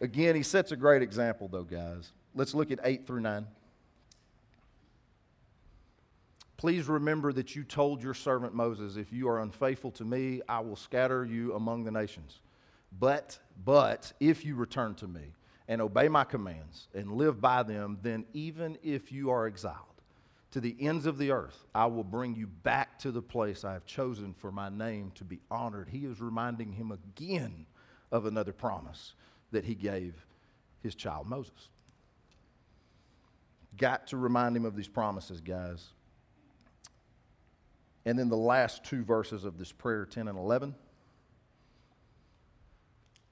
Again, 0.01 0.35
he 0.35 0.43
sets 0.43 0.73
a 0.73 0.77
great 0.77 1.03
example, 1.03 1.47
though, 1.47 1.63
guys. 1.63 2.11
Let's 2.35 2.55
look 2.55 2.73
at 2.73 2.81
8 2.83 3.07
through 3.07 3.21
9. 3.21 3.47
Please 6.57 6.89
remember 6.89 7.33
that 7.33 7.55
you 7.55 7.65
told 7.65 8.03
your 8.03 8.15
servant 8.15 8.55
Moses, 8.55 8.97
If 8.97 9.13
you 9.13 9.29
are 9.29 9.41
unfaithful 9.41 9.91
to 9.93 10.05
me, 10.05 10.41
I 10.49 10.61
will 10.61 10.77
scatter 10.77 11.25
you 11.25 11.55
among 11.55 11.85
the 11.85 11.91
nations. 11.91 12.41
But, 12.99 13.39
but, 13.65 14.13
if 14.21 14.45
you 14.45 14.55
return 14.55 14.95
to 14.97 15.07
me 15.07 15.33
and 15.69 15.81
obey 15.81 16.09
my 16.09 16.25
commands 16.25 16.89
and 16.95 17.13
live 17.13 17.41
by 17.41 17.63
them, 17.63 17.99
then 18.03 18.25
even 18.33 18.79
if 18.83 19.13
you 19.13 19.31
are 19.31 19.47
exiled 19.47 19.77
to 20.51 20.61
the 20.61 20.77
ends 20.81 21.07
of 21.07 21.19
the 21.19 21.31
earth, 21.31 21.67
I 21.75 21.87
will 21.87 22.05
bring 22.05 22.35
you 22.35 22.47
back 22.47 22.99
to 23.01 23.11
the 23.11 23.23
place 23.23 23.65
I 23.65 23.73
have 23.73 23.87
chosen 23.87 24.35
for 24.35 24.53
my 24.53 24.69
name 24.69 25.13
to 25.15 25.25
be 25.25 25.41
honored. 25.51 25.89
He 25.89 26.05
is 26.05 26.21
reminding 26.21 26.73
him 26.73 26.93
again 26.93 27.67
of 28.11 28.27
another 28.27 28.53
promise 28.53 29.15
that 29.51 29.65
he 29.65 29.75
gave 29.75 30.27
his 30.83 30.95
child 30.95 31.27
Moses. 31.27 31.69
Got 33.79 34.09
to 34.09 34.19
remind 34.19 34.57
him 34.57 34.67
of 34.67 34.77
these 34.77 34.89
promises, 34.89 35.41
guys. 35.41 35.89
And 38.05 38.19
then 38.19 38.29
the 38.29 38.37
last 38.37 38.85
two 38.85 39.05
verses 39.05 39.45
of 39.45 39.59
this 39.59 39.73
prayer, 39.73 40.05
10 40.05 40.29
and 40.29 40.37
11. 40.37 40.75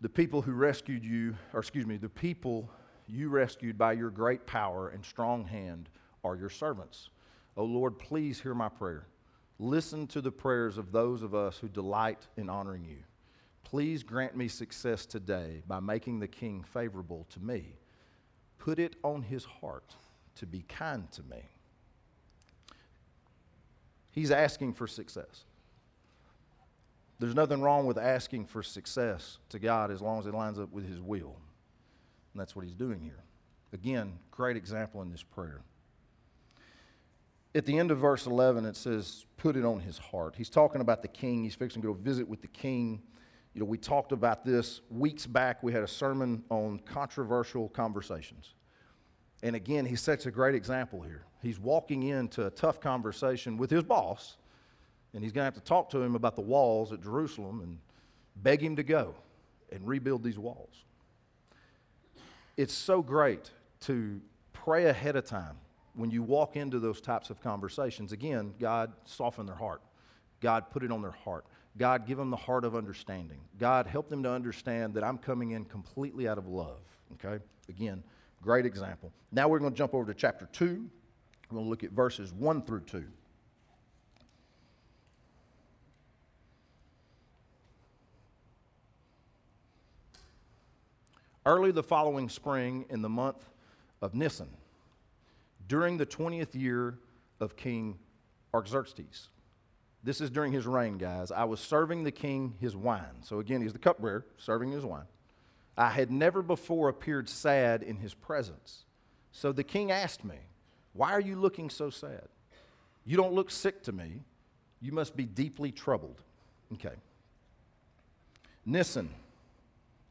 The 0.00 0.08
people 0.08 0.40
who 0.40 0.52
rescued 0.52 1.04
you, 1.04 1.36
or 1.52 1.60
excuse 1.60 1.86
me, 1.86 1.96
the 1.98 2.08
people 2.08 2.70
you 3.06 3.28
rescued 3.28 3.76
by 3.76 3.92
your 3.92 4.10
great 4.10 4.46
power 4.46 4.88
and 4.88 5.04
strong 5.04 5.44
hand 5.44 5.88
are 6.24 6.36
your 6.36 6.48
servants. 6.48 7.10
O 7.56 7.62
oh 7.62 7.66
Lord, 7.66 7.98
please 7.98 8.40
hear 8.40 8.54
my 8.54 8.68
prayer. 8.68 9.06
Listen 9.58 10.06
to 10.06 10.22
the 10.22 10.30
prayers 10.30 10.78
of 10.78 10.90
those 10.90 11.22
of 11.22 11.34
us 11.34 11.58
who 11.58 11.68
delight 11.68 12.26
in 12.38 12.48
honoring 12.48 12.84
you. 12.84 12.98
Please 13.62 14.02
grant 14.02 14.34
me 14.34 14.48
success 14.48 15.04
today 15.04 15.62
by 15.66 15.80
making 15.80 16.18
the 16.18 16.28
king 16.28 16.64
favorable 16.64 17.26
to 17.30 17.40
me. 17.40 17.76
Put 18.58 18.78
it 18.78 18.96
on 19.04 19.22
his 19.22 19.44
heart 19.44 19.94
to 20.36 20.46
be 20.46 20.62
kind 20.62 21.10
to 21.12 21.22
me. 21.24 21.42
He's 24.10 24.30
asking 24.30 24.72
for 24.72 24.86
success. 24.86 25.44
There's 27.20 27.34
nothing 27.34 27.60
wrong 27.60 27.86
with 27.86 27.98
asking 27.98 28.46
for 28.46 28.62
success 28.62 29.38
to 29.50 29.58
God 29.58 29.90
as 29.90 30.00
long 30.00 30.18
as 30.18 30.26
it 30.26 30.34
lines 30.34 30.58
up 30.58 30.72
with 30.72 30.88
His 30.88 31.00
will. 31.00 31.36
And 32.32 32.40
that's 32.40 32.56
what 32.56 32.64
He's 32.64 32.74
doing 32.74 32.98
here. 32.98 33.22
Again, 33.72 34.18
great 34.30 34.56
example 34.56 35.02
in 35.02 35.10
this 35.10 35.22
prayer. 35.22 35.60
At 37.54 37.66
the 37.66 37.78
end 37.78 37.90
of 37.90 37.98
verse 37.98 38.26
11, 38.26 38.64
it 38.64 38.76
says, 38.76 39.26
put 39.36 39.56
it 39.56 39.64
on 39.64 39.80
his 39.80 39.98
heart. 39.98 40.34
He's 40.36 40.50
talking 40.50 40.80
about 40.80 41.02
the 41.02 41.08
king. 41.08 41.42
He's 41.42 41.54
fixing 41.54 41.82
to 41.82 41.88
go 41.88 41.94
visit 41.94 42.28
with 42.28 42.40
the 42.40 42.48
king. 42.48 43.02
You 43.54 43.60
know, 43.60 43.66
we 43.66 43.76
talked 43.76 44.12
about 44.12 44.44
this 44.44 44.80
weeks 44.88 45.26
back. 45.26 45.62
We 45.62 45.72
had 45.72 45.82
a 45.82 45.88
sermon 45.88 46.44
on 46.48 46.78
controversial 46.80 47.68
conversations. 47.68 48.54
And 49.42 49.56
again, 49.56 49.84
he 49.84 49.96
sets 49.96 50.26
a 50.26 50.30
great 50.30 50.54
example 50.54 51.00
here. 51.00 51.24
He's 51.42 51.58
walking 51.58 52.04
into 52.04 52.46
a 52.46 52.50
tough 52.50 52.80
conversation 52.80 53.56
with 53.56 53.70
his 53.70 53.82
boss, 53.82 54.36
and 55.14 55.22
he's 55.22 55.32
going 55.32 55.42
to 55.42 55.46
have 55.46 55.54
to 55.54 55.60
talk 55.60 55.90
to 55.90 56.00
him 56.00 56.14
about 56.14 56.36
the 56.36 56.42
walls 56.42 56.92
at 56.92 57.02
Jerusalem 57.02 57.60
and 57.60 57.78
beg 58.36 58.62
him 58.62 58.76
to 58.76 58.82
go 58.82 59.14
and 59.72 59.86
rebuild 59.86 60.22
these 60.22 60.38
walls. 60.38 60.84
It's 62.56 62.74
so 62.74 63.02
great 63.02 63.50
to 63.80 64.20
pray 64.52 64.86
ahead 64.86 65.16
of 65.16 65.24
time 65.24 65.56
when 65.94 66.10
you 66.10 66.22
walk 66.22 66.56
into 66.56 66.78
those 66.78 67.00
types 67.00 67.30
of 67.30 67.40
conversations. 67.40 68.12
Again, 68.12 68.54
God 68.60 68.92
soften 69.04 69.46
their 69.46 69.54
heart. 69.54 69.82
God 70.40 70.70
put 70.70 70.82
it 70.82 70.92
on 70.92 71.02
their 71.02 71.10
heart. 71.10 71.44
God 71.76 72.06
give 72.06 72.18
them 72.18 72.30
the 72.30 72.36
heart 72.36 72.64
of 72.64 72.74
understanding. 72.74 73.38
God 73.58 73.86
help 73.86 74.08
them 74.08 74.22
to 74.24 74.30
understand 74.30 74.94
that 74.94 75.04
I'm 75.04 75.18
coming 75.18 75.52
in 75.52 75.64
completely 75.64 76.28
out 76.28 76.38
of 76.38 76.46
love. 76.46 76.80
Okay? 77.14 77.42
Again, 77.68 78.02
Great 78.42 78.64
example. 78.64 79.12
Now 79.32 79.48
we're 79.48 79.58
going 79.58 79.72
to 79.72 79.76
jump 79.76 79.94
over 79.94 80.10
to 80.12 80.18
chapter 80.18 80.48
2. 80.52 80.64
We're 80.64 81.54
going 81.54 81.64
to 81.64 81.70
look 81.70 81.84
at 81.84 81.90
verses 81.90 82.32
1 82.32 82.62
through 82.62 82.80
2. 82.80 83.04
Early 91.50 91.72
the 91.72 91.82
following 91.82 92.28
spring, 92.28 92.84
in 92.90 93.02
the 93.02 93.08
month 93.08 93.44
of 94.00 94.14
Nisan, 94.14 94.50
during 95.66 95.96
the 95.96 96.06
20th 96.06 96.54
year 96.54 96.96
of 97.40 97.56
King 97.56 97.98
Artaxerxes. 98.54 99.30
This 100.04 100.20
is 100.20 100.30
during 100.30 100.52
his 100.52 100.64
reign, 100.64 100.96
guys. 100.96 101.32
I 101.32 101.42
was 101.42 101.58
serving 101.58 102.04
the 102.04 102.12
king 102.12 102.54
his 102.60 102.76
wine. 102.76 103.22
So 103.22 103.40
again, 103.40 103.62
he's 103.62 103.72
the 103.72 103.80
cupbearer, 103.80 104.24
serving 104.36 104.70
his 104.70 104.84
wine. 104.84 105.06
I 105.76 105.90
had 105.90 106.12
never 106.12 106.40
before 106.40 106.88
appeared 106.88 107.28
sad 107.28 107.82
in 107.82 107.96
his 107.96 108.14
presence. 108.14 108.84
So 109.32 109.50
the 109.50 109.64
king 109.64 109.90
asked 109.90 110.24
me, 110.24 110.36
Why 110.92 111.10
are 111.10 111.20
you 111.20 111.34
looking 111.34 111.68
so 111.68 111.90
sad? 111.90 112.28
You 113.04 113.16
don't 113.16 113.32
look 113.32 113.50
sick 113.50 113.82
to 113.82 113.92
me. 113.92 114.22
You 114.80 114.92
must 114.92 115.16
be 115.16 115.24
deeply 115.24 115.72
troubled. 115.72 116.22
Okay. 116.74 116.94
Nisan, 118.64 119.10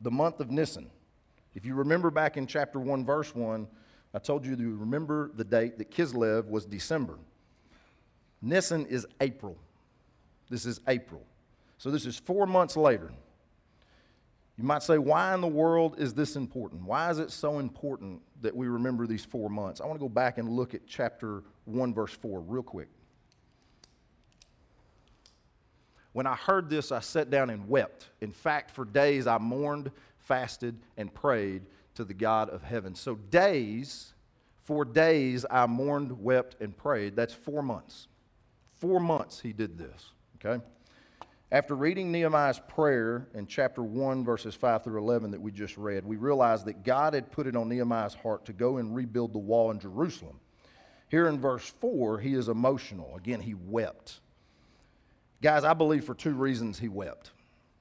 the 0.01 0.12
month 0.12 0.41
of 0.41 0.51
Nisan. 0.51 0.89
If 1.60 1.66
you 1.66 1.75
remember 1.75 2.10
back 2.10 2.38
in 2.38 2.48
chapter 2.48 2.80
1, 2.80 3.06
verse 3.06 3.36
1, 3.36 3.68
I 4.13 4.20
told 4.20 4.46
you 4.46 4.56
to 4.56 4.78
remember 4.78 5.30
the 5.36 5.44
date 5.44 5.78
that 5.80 5.92
Kislev 5.92 6.48
was 6.48 6.66
December. 6.66 7.20
Nisan 8.42 8.86
is 8.86 9.06
April. 9.20 9.58
This 10.50 10.66
is 10.66 10.80
April. 10.88 11.22
So 11.78 11.92
this 11.92 12.06
is 12.06 12.18
four 12.18 12.48
months 12.48 12.78
later. 12.78 13.12
You 14.58 14.63
might 14.63 14.84
say, 14.84 15.00
why 15.00 15.34
in 15.34 15.42
the 15.42 15.48
world 15.48 15.96
is 15.98 16.13
this 16.13 16.38
important? 16.38 16.84
Why 16.84 17.12
is 17.12 17.20
it 17.20 17.30
so 17.30 17.60
important 17.60 18.22
that 18.42 18.56
we 18.56 18.70
remember 18.70 19.06
these 19.06 19.25
four 19.25 19.50
months? 19.50 19.82
I 19.82 19.86
want 19.86 20.00
to 20.00 20.01
go 20.01 20.08
back 20.08 20.38
and 20.38 20.48
look 20.48 20.74
at 20.74 20.88
chapter 20.88 21.44
1, 21.66 21.94
verse 21.94 22.13
4, 22.13 22.39
real 22.39 22.63
quick. 22.63 22.88
When 26.13 26.25
I 26.25 26.36
heard 26.36 26.70
this, 26.70 26.94
I 26.94 27.01
sat 27.01 27.30
down 27.30 27.50
and 27.50 27.68
wept. 27.68 28.08
In 28.22 28.32
fact, 28.32 28.72
for 28.72 28.86
days 28.86 29.28
I 29.28 29.38
mourned, 29.38 29.92
fasted, 30.29 30.77
and 30.95 31.13
prayed 31.13 31.63
to 31.95 32.05
the 32.05 32.13
God 32.13 32.50
of 32.50 32.62
heaven. 32.63 32.95
So, 32.95 33.15
days, 33.15 34.13
for 34.63 34.86
days 34.86 35.45
I 35.50 35.65
mourned, 35.65 36.24
wept, 36.24 36.55
and 36.62 36.77
prayed. 36.77 37.15
That's 37.15 37.33
four 37.33 37.63
months. 37.63 38.07
Four 38.75 39.00
months 39.00 39.41
he 39.41 39.51
did 39.51 39.77
this, 39.77 40.12
okay? 40.38 40.63
After 41.51 41.75
reading 41.75 42.12
Nehemiah's 42.12 42.62
prayer 42.67 43.27
in 43.33 43.48
chapter 43.48 43.81
1, 43.81 44.24
verses 44.24 44.53
5 44.53 44.83
through 44.83 45.00
11 45.00 45.31
that 45.31 45.41
we 45.41 45.51
just 45.51 45.75
read, 45.77 46.05
we 46.05 46.15
realize 46.15 46.63
that 46.65 46.83
God 46.83 47.15
had 47.15 47.31
put 47.31 47.48
it 47.48 47.55
on 47.55 47.67
Nehemiah's 47.67 48.13
heart 48.13 48.45
to 48.45 48.53
go 48.53 48.77
and 48.77 48.95
rebuild 48.95 49.33
the 49.33 49.39
wall 49.39 49.71
in 49.71 49.79
Jerusalem. 49.79 50.39
Here 51.09 51.27
in 51.27 51.39
verse 51.39 51.67
4, 51.81 52.19
he 52.19 52.36
is 52.36 52.50
emotional. 52.50 53.15
Again, 53.17 53.41
he 53.41 53.55
wept. 53.55 54.19
Guys, 55.41 55.63
I 55.63 55.74
believe 55.74 56.05
for 56.05 56.13
two 56.13 56.36
reasons 56.36 56.77
he 56.77 56.88
wept. 56.88 57.31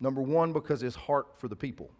Number 0.00 0.22
one, 0.22 0.54
because 0.54 0.80
his 0.80 0.96
heart 0.96 1.26
for 1.36 1.48
the 1.48 1.56
people. 1.56 1.90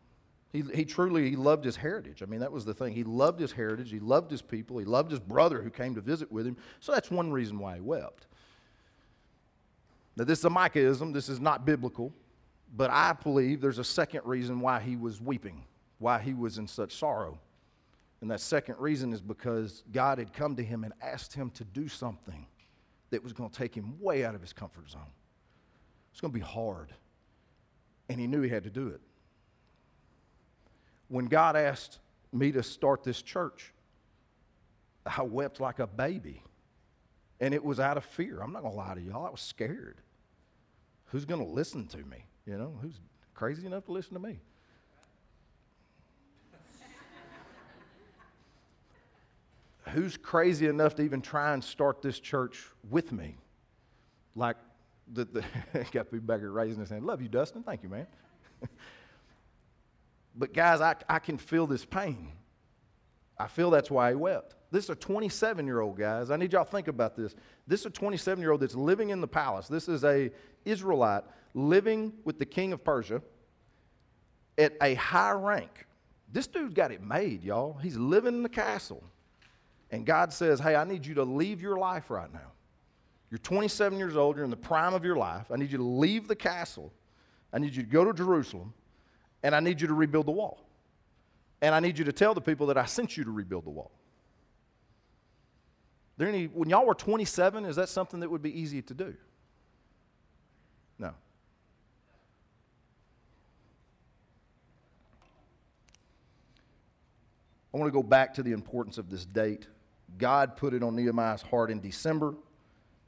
He, 0.52 0.62
he 0.74 0.84
truly 0.84 1.28
he 1.28 1.36
loved 1.36 1.64
his 1.64 1.76
heritage. 1.76 2.22
I 2.22 2.26
mean, 2.26 2.40
that 2.40 2.50
was 2.50 2.64
the 2.64 2.72
thing. 2.72 2.94
He 2.94 3.04
loved 3.04 3.38
his 3.38 3.52
heritage. 3.52 3.90
He 3.90 4.00
loved 4.00 4.30
his 4.30 4.40
people. 4.40 4.78
He 4.78 4.84
loved 4.84 5.10
his 5.10 5.20
brother 5.20 5.60
who 5.60 5.70
came 5.70 5.94
to 5.94 6.00
visit 6.00 6.32
with 6.32 6.46
him. 6.46 6.56
So 6.80 6.92
that's 6.92 7.10
one 7.10 7.30
reason 7.30 7.58
why 7.58 7.74
he 7.74 7.80
wept. 7.80 8.26
Now, 10.16 10.24
this 10.24 10.38
is 10.38 10.44
a 10.46 10.50
Micahsism. 10.50 11.12
This 11.12 11.28
is 11.28 11.38
not 11.38 11.64
biblical. 11.64 12.12
But 12.76 12.90
I 12.90 13.12
believe 13.12 13.60
there's 13.60 13.78
a 13.78 13.84
second 13.84 14.22
reason 14.24 14.60
why 14.60 14.80
he 14.80 14.96
was 14.96 15.20
weeping, 15.20 15.64
why 15.98 16.18
he 16.18 16.34
was 16.34 16.58
in 16.58 16.66
such 16.66 16.96
sorrow. 16.96 17.38
And 18.20 18.30
that 18.30 18.40
second 18.40 18.76
reason 18.78 19.12
is 19.12 19.20
because 19.20 19.84
God 19.92 20.18
had 20.18 20.32
come 20.32 20.56
to 20.56 20.64
him 20.64 20.84
and 20.84 20.92
asked 21.00 21.34
him 21.34 21.50
to 21.50 21.64
do 21.64 21.88
something 21.88 22.46
that 23.10 23.22
was 23.22 23.32
going 23.32 23.48
to 23.48 23.56
take 23.56 23.74
him 23.74 23.96
way 24.00 24.24
out 24.24 24.34
of 24.34 24.40
his 24.40 24.52
comfort 24.52 24.90
zone. 24.90 25.00
It's 26.10 26.20
going 26.20 26.32
to 26.32 26.38
be 26.38 26.44
hard. 26.44 26.92
And 28.08 28.18
he 28.18 28.26
knew 28.26 28.42
he 28.42 28.48
had 28.48 28.64
to 28.64 28.70
do 28.70 28.88
it. 28.88 29.00
When 31.08 31.26
God 31.26 31.56
asked 31.56 31.98
me 32.32 32.52
to 32.52 32.62
start 32.62 33.02
this 33.02 33.22
church, 33.22 33.72
I 35.06 35.22
wept 35.22 35.60
like 35.60 35.78
a 35.78 35.86
baby. 35.86 36.42
And 37.40 37.54
it 37.54 37.64
was 37.64 37.80
out 37.80 37.96
of 37.96 38.04
fear. 38.04 38.40
I'm 38.40 38.52
not 38.52 38.62
going 38.62 38.74
to 38.74 38.78
lie 38.78 38.94
to 38.94 39.00
y'all, 39.00 39.26
I 39.26 39.30
was 39.30 39.40
scared 39.40 40.02
who's 41.10 41.24
going 41.24 41.44
to 41.44 41.50
listen 41.50 41.86
to 41.88 41.98
me? 41.98 42.24
You 42.46 42.58
know, 42.58 42.78
who's 42.80 43.00
crazy 43.34 43.66
enough 43.66 43.84
to 43.86 43.92
listen 43.92 44.14
to 44.14 44.20
me? 44.20 44.38
who's 49.88 50.16
crazy 50.16 50.66
enough 50.66 50.94
to 50.96 51.02
even 51.02 51.20
try 51.20 51.52
and 51.52 51.62
start 51.62 52.02
this 52.02 52.20
church 52.20 52.64
with 52.88 53.12
me? 53.12 53.36
Like, 54.34 54.56
the, 55.12 55.24
the 55.24 55.44
got 55.92 56.10
people 56.10 56.20
back 56.20 56.40
here 56.40 56.50
raising 56.50 56.80
his 56.80 56.90
hand. 56.90 57.04
Love 57.04 57.22
you, 57.22 57.28
Dustin. 57.28 57.62
Thank 57.62 57.82
you, 57.82 57.88
man. 57.88 58.06
but 60.38 60.54
guys, 60.54 60.80
I, 60.80 60.95
I 61.09 61.18
can 61.18 61.37
feel 61.37 61.66
this 61.66 61.85
pain. 61.85 62.33
I 63.37 63.49
feel 63.49 63.71
that's 63.71 63.90
why 63.90 64.11
he 64.11 64.16
wept. 64.16 64.54
This 64.71 64.85
is 64.85 64.90
a 64.90 64.95
27 64.95 65.66
year 65.66 65.80
old, 65.80 65.99
guys. 65.99 66.30
I 66.30 66.37
need 66.37 66.52
y'all 66.52 66.64
to 66.64 66.71
think 66.71 66.88
about 66.88 67.16
this. 67.16 67.35
This 67.66 67.80
is 67.80 67.87
a 67.87 67.90
27 67.90 68.40
year 68.40 68.52
old 68.52 68.61
that's 68.61 68.75
living 68.75 69.11
in 69.11 69.21
the 69.21 69.28
palace. 69.28 69.68
This 69.68 69.88
is 69.88 70.04
a 70.04 70.30
Israelite 70.64 71.25
living 71.54 72.12
with 72.25 72.38
the 72.38 72.47
king 72.47 72.73
of 72.73 72.85
Persia 72.85 73.23
at 74.57 74.75
a 74.80 74.95
high 74.95 75.33
rank. 75.33 75.87
This 76.30 76.47
dude's 76.47 76.75
got 76.75 76.92
it 76.92 77.02
made, 77.02 77.42
y'all. 77.42 77.78
He's 77.78 77.97
living 77.97 78.35
in 78.35 78.42
the 78.42 78.49
castle. 78.49 79.02
And 79.90 80.04
God 80.04 80.33
says, 80.33 80.61
Hey, 80.61 80.76
I 80.76 80.85
need 80.85 81.07
you 81.07 81.14
to 81.14 81.25
leave 81.25 81.62
your 81.62 81.78
life 81.78 82.11
right 82.11 82.33
now. 82.33 82.52
You're 83.30 83.38
27 83.38 83.99
years 83.99 84.16
old, 84.16 84.37
you're 84.37 84.45
in 84.45 84.50
the 84.50 84.57
prime 84.57 84.95
of 84.95 85.04
your 85.04 85.16
life. 85.16 85.50
I 85.50 85.57
need 85.57 85.71
you 85.71 85.78
to 85.78 85.85
leave 85.85 86.28
the 86.28 86.37
castle. 86.37 86.92
I 87.52 87.59
need 87.59 87.75
you 87.75 87.83
to 87.83 87.88
go 87.88 88.04
to 88.04 88.12
Jerusalem, 88.12 88.75
and 89.42 89.54
I 89.54 89.61
need 89.61 89.80
you 89.80 89.88
to 89.88 89.95
rebuild 89.95 90.26
the 90.26 90.33
wall. 90.33 90.64
And 91.61 91.75
I 91.75 91.80
need 91.80 91.99
you 91.99 92.04
to 92.04 92.12
tell 92.12 92.35
the 92.35 92.40
people 92.40 92.66
that 92.68 92.78
I 92.78 92.85
sent 92.85 93.16
you 93.16 93.25
to 93.25 93.30
rebuild 93.30 93.64
the 93.64 93.71
wall. 93.71 93.90
There 96.16 96.28
any, 96.28 96.47
when 96.47 96.68
y'all 96.68 96.85
were 96.85 96.95
27, 96.95 97.64
is 97.64 97.76
that 97.76 97.88
something 97.88 98.21
that 98.21 98.30
would 98.30 98.42
be 98.42 98.61
easy 98.61 98.83
to 98.83 98.95
do? 98.95 99.14
No. 100.99 101.12
I 107.73 107.76
want 107.76 107.87
to 107.87 107.92
go 107.92 108.02
back 108.02 108.35
to 108.35 108.42
the 108.42 108.52
importance 108.52 108.99
of 108.99 109.11
this 109.11 109.25
date. 109.25 109.68
God 110.16 110.57
put 110.57 110.75
it 110.75 110.83
on 110.83 110.97
Nehemiah's 110.97 111.42
heart 111.42 111.71
in 111.71 111.80
December. 111.80 112.35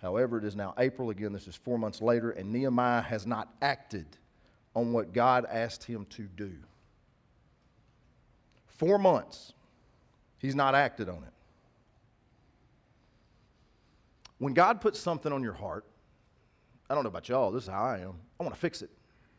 However, 0.01 0.39
it 0.39 0.45
is 0.45 0.55
now 0.55 0.75
April. 0.79 1.11
Again, 1.11 1.33
this 1.33 1.49
is 1.49 1.57
four 1.57 1.79
months 1.79 2.01
later, 2.01 2.31
and 2.31 2.53
Nehemiah 2.53 3.03
has 3.03 3.27
not 3.27 3.53
acted 3.61 4.07
on 4.75 4.93
what 4.93 5.13
God 5.13 5.47
asked 5.51 5.85
him 5.85 6.07
to 6.11 6.23
do. 6.23 6.53
Four 8.67 8.99
months, 8.99 9.53
he's 10.39 10.55
not 10.55 10.75
acted 10.75 11.09
on 11.09 11.19
it. 11.19 11.33
When 14.39 14.55
God 14.55 14.81
puts 14.81 14.99
something 14.99 15.33
on 15.33 15.43
your 15.43 15.53
heart, 15.53 15.85
I 16.89 16.95
don't 16.95 17.05
know 17.05 17.09
about 17.09 17.29
y'all, 17.29 17.51
this 17.51 17.65
is 17.65 17.69
how 17.69 17.85
I 17.85 17.99
am. 17.99 18.15
I 18.39 18.43
want 18.43 18.55
to 18.55 18.61
fix 18.61 18.81
it, 18.81 18.91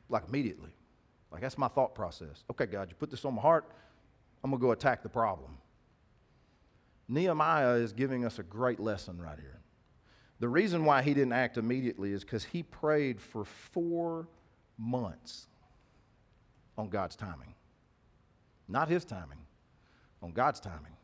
like 0.10 0.24
immediately. 0.28 0.70
Like 1.32 1.42
that's 1.42 1.58
my 1.58 1.68
thought 1.68 1.96
process. 1.96 2.44
Okay, 2.52 2.66
God, 2.66 2.90
you 2.90 2.96
put 2.96 3.10
this 3.10 3.26
on 3.26 3.34
my 3.34 3.42
heart, 3.42 3.66
I'm 4.44 4.52
going 4.52 4.60
to 4.60 4.66
go 4.66 4.72
attack 4.72 5.02
the 5.02 5.10
problem. 5.10 5.58
Nehemiah 7.08 7.74
is 7.74 7.94
giving 7.94 8.26
us 8.26 8.40
a 8.40 8.44
great 8.44 8.80
lesson 8.80 9.20
right 9.20 9.40
here. 9.40 9.60
The 10.40 10.50
reason 10.50 10.86
why 10.86 11.02
he 11.02 11.14
didn't 11.14 11.34
act 11.34 11.58
immediately 11.58 12.14
is 12.14 12.24
because 12.24 12.44
he 12.44 12.64
prayed 12.64 13.20
for 13.20 13.44
four 13.46 14.28
months 14.82 15.48
on 16.78 16.90
God's 16.90 17.16
timing. 17.16 17.54
Not 18.68 18.88
his 18.88 19.06
timing, 19.06 19.38
on 20.22 20.32
God's 20.32 20.60
timing. 20.60 20.96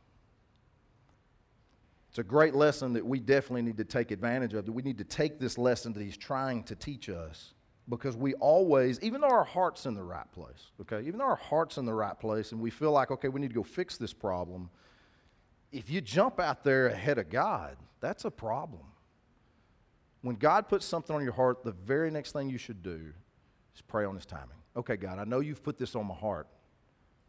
It's 2.09 2.19
a 2.19 2.23
great 2.23 2.55
lesson 2.55 2.93
that 2.93 3.05
we 3.05 3.19
definitely 3.19 3.61
need 3.61 3.77
to 3.77 3.83
take 3.83 4.11
advantage 4.11 4.53
of. 4.53 4.65
That 4.65 4.71
we 4.71 4.81
need 4.81 4.97
to 4.97 5.03
take 5.03 5.39
this 5.39 5.57
lesson 5.57 5.93
that 5.93 6.01
he's 6.01 6.17
trying 6.17 6.63
to 6.63 6.75
teach 6.75 7.09
us 7.09 7.53
because 7.89 8.17
we 8.17 8.33
always, 8.35 8.99
even 9.01 9.21
though 9.21 9.29
our 9.29 9.43
heart's 9.43 9.85
in 9.85 9.93
the 9.93 10.03
right 10.03 10.29
place, 10.31 10.71
okay, 10.81 11.01
even 11.05 11.19
though 11.19 11.25
our 11.25 11.35
heart's 11.35 11.77
in 11.77 11.85
the 11.85 11.93
right 11.93 12.19
place 12.19 12.51
and 12.51 12.59
we 12.59 12.69
feel 12.69 12.91
like, 12.91 13.11
okay, 13.11 13.27
we 13.27 13.39
need 13.39 13.49
to 13.49 13.55
go 13.55 13.63
fix 13.63 13.97
this 13.97 14.13
problem, 14.13 14.69
if 15.71 15.89
you 15.89 16.01
jump 16.01 16.39
out 16.39 16.63
there 16.63 16.87
ahead 16.87 17.17
of 17.17 17.29
God, 17.29 17.77
that's 17.99 18.25
a 18.25 18.31
problem. 18.31 18.83
When 20.21 20.35
God 20.35 20.67
puts 20.67 20.85
something 20.85 21.15
on 21.15 21.23
your 21.23 21.33
heart, 21.33 21.63
the 21.63 21.71
very 21.71 22.09
next 22.09 22.31
thing 22.31 22.49
you 22.49 22.57
should 22.57 22.81
do 22.81 23.13
pray 23.81 24.05
on 24.05 24.15
His 24.15 24.25
timing. 24.25 24.57
Okay, 24.75 24.95
God, 24.95 25.19
I 25.19 25.23
know 25.23 25.39
you've 25.39 25.63
put 25.63 25.77
this 25.77 25.95
on 25.95 26.05
my 26.05 26.15
heart, 26.15 26.47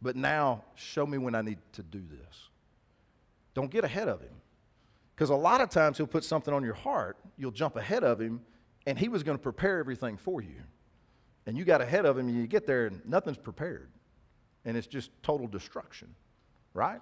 but 0.01 0.15
now 0.15 0.63
show 0.75 1.05
me 1.05 1.17
when 1.17 1.35
I 1.35 1.41
need 1.41 1.57
to 1.73 1.83
do 1.83 2.01
this. 2.09 2.49
Don't 3.53 3.71
get 3.71 3.83
ahead 3.83 4.07
of 4.07 4.21
Him. 4.21 4.33
Because 5.15 5.29
a 5.29 5.35
lot 5.35 5.61
of 5.61 5.69
times 5.69 5.97
He'll 5.97 6.07
put 6.07 6.23
something 6.23 6.53
on 6.53 6.63
your 6.63 6.75
heart, 6.75 7.17
you'll 7.37 7.51
jump 7.51 7.75
ahead 7.75 8.03
of 8.03 8.19
Him, 8.21 8.41
and 8.85 8.97
He 8.97 9.09
was 9.09 9.23
going 9.23 9.37
to 9.37 9.41
prepare 9.41 9.79
everything 9.79 10.17
for 10.17 10.41
you. 10.41 10.61
And 11.45 11.57
you 11.57 11.65
got 11.65 11.81
ahead 11.81 12.05
of 12.05 12.17
Him, 12.17 12.29
and 12.29 12.37
you 12.37 12.47
get 12.47 12.65
there, 12.65 12.85
and 12.85 13.01
nothing's 13.05 13.37
prepared. 13.37 13.89
And 14.65 14.77
it's 14.77 14.87
just 14.87 15.11
total 15.23 15.47
destruction, 15.47 16.13
right? 16.73 17.01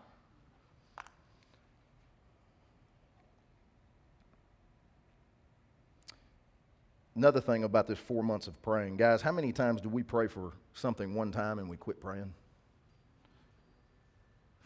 Another 7.17 7.41
thing 7.41 7.63
about 7.63 7.87
this 7.87 7.97
four 7.97 8.23
months 8.23 8.45
of 8.45 8.61
praying, 8.61 8.95
guys, 8.95 9.23
how 9.23 9.31
many 9.31 9.51
times 9.51 9.81
do 9.81 9.89
we 9.89 10.03
pray 10.03 10.27
for 10.27 10.53
something 10.75 11.15
one 11.15 11.31
time 11.31 11.57
and 11.57 11.67
we 11.67 11.75
quit 11.75 11.99
praying? 11.99 12.31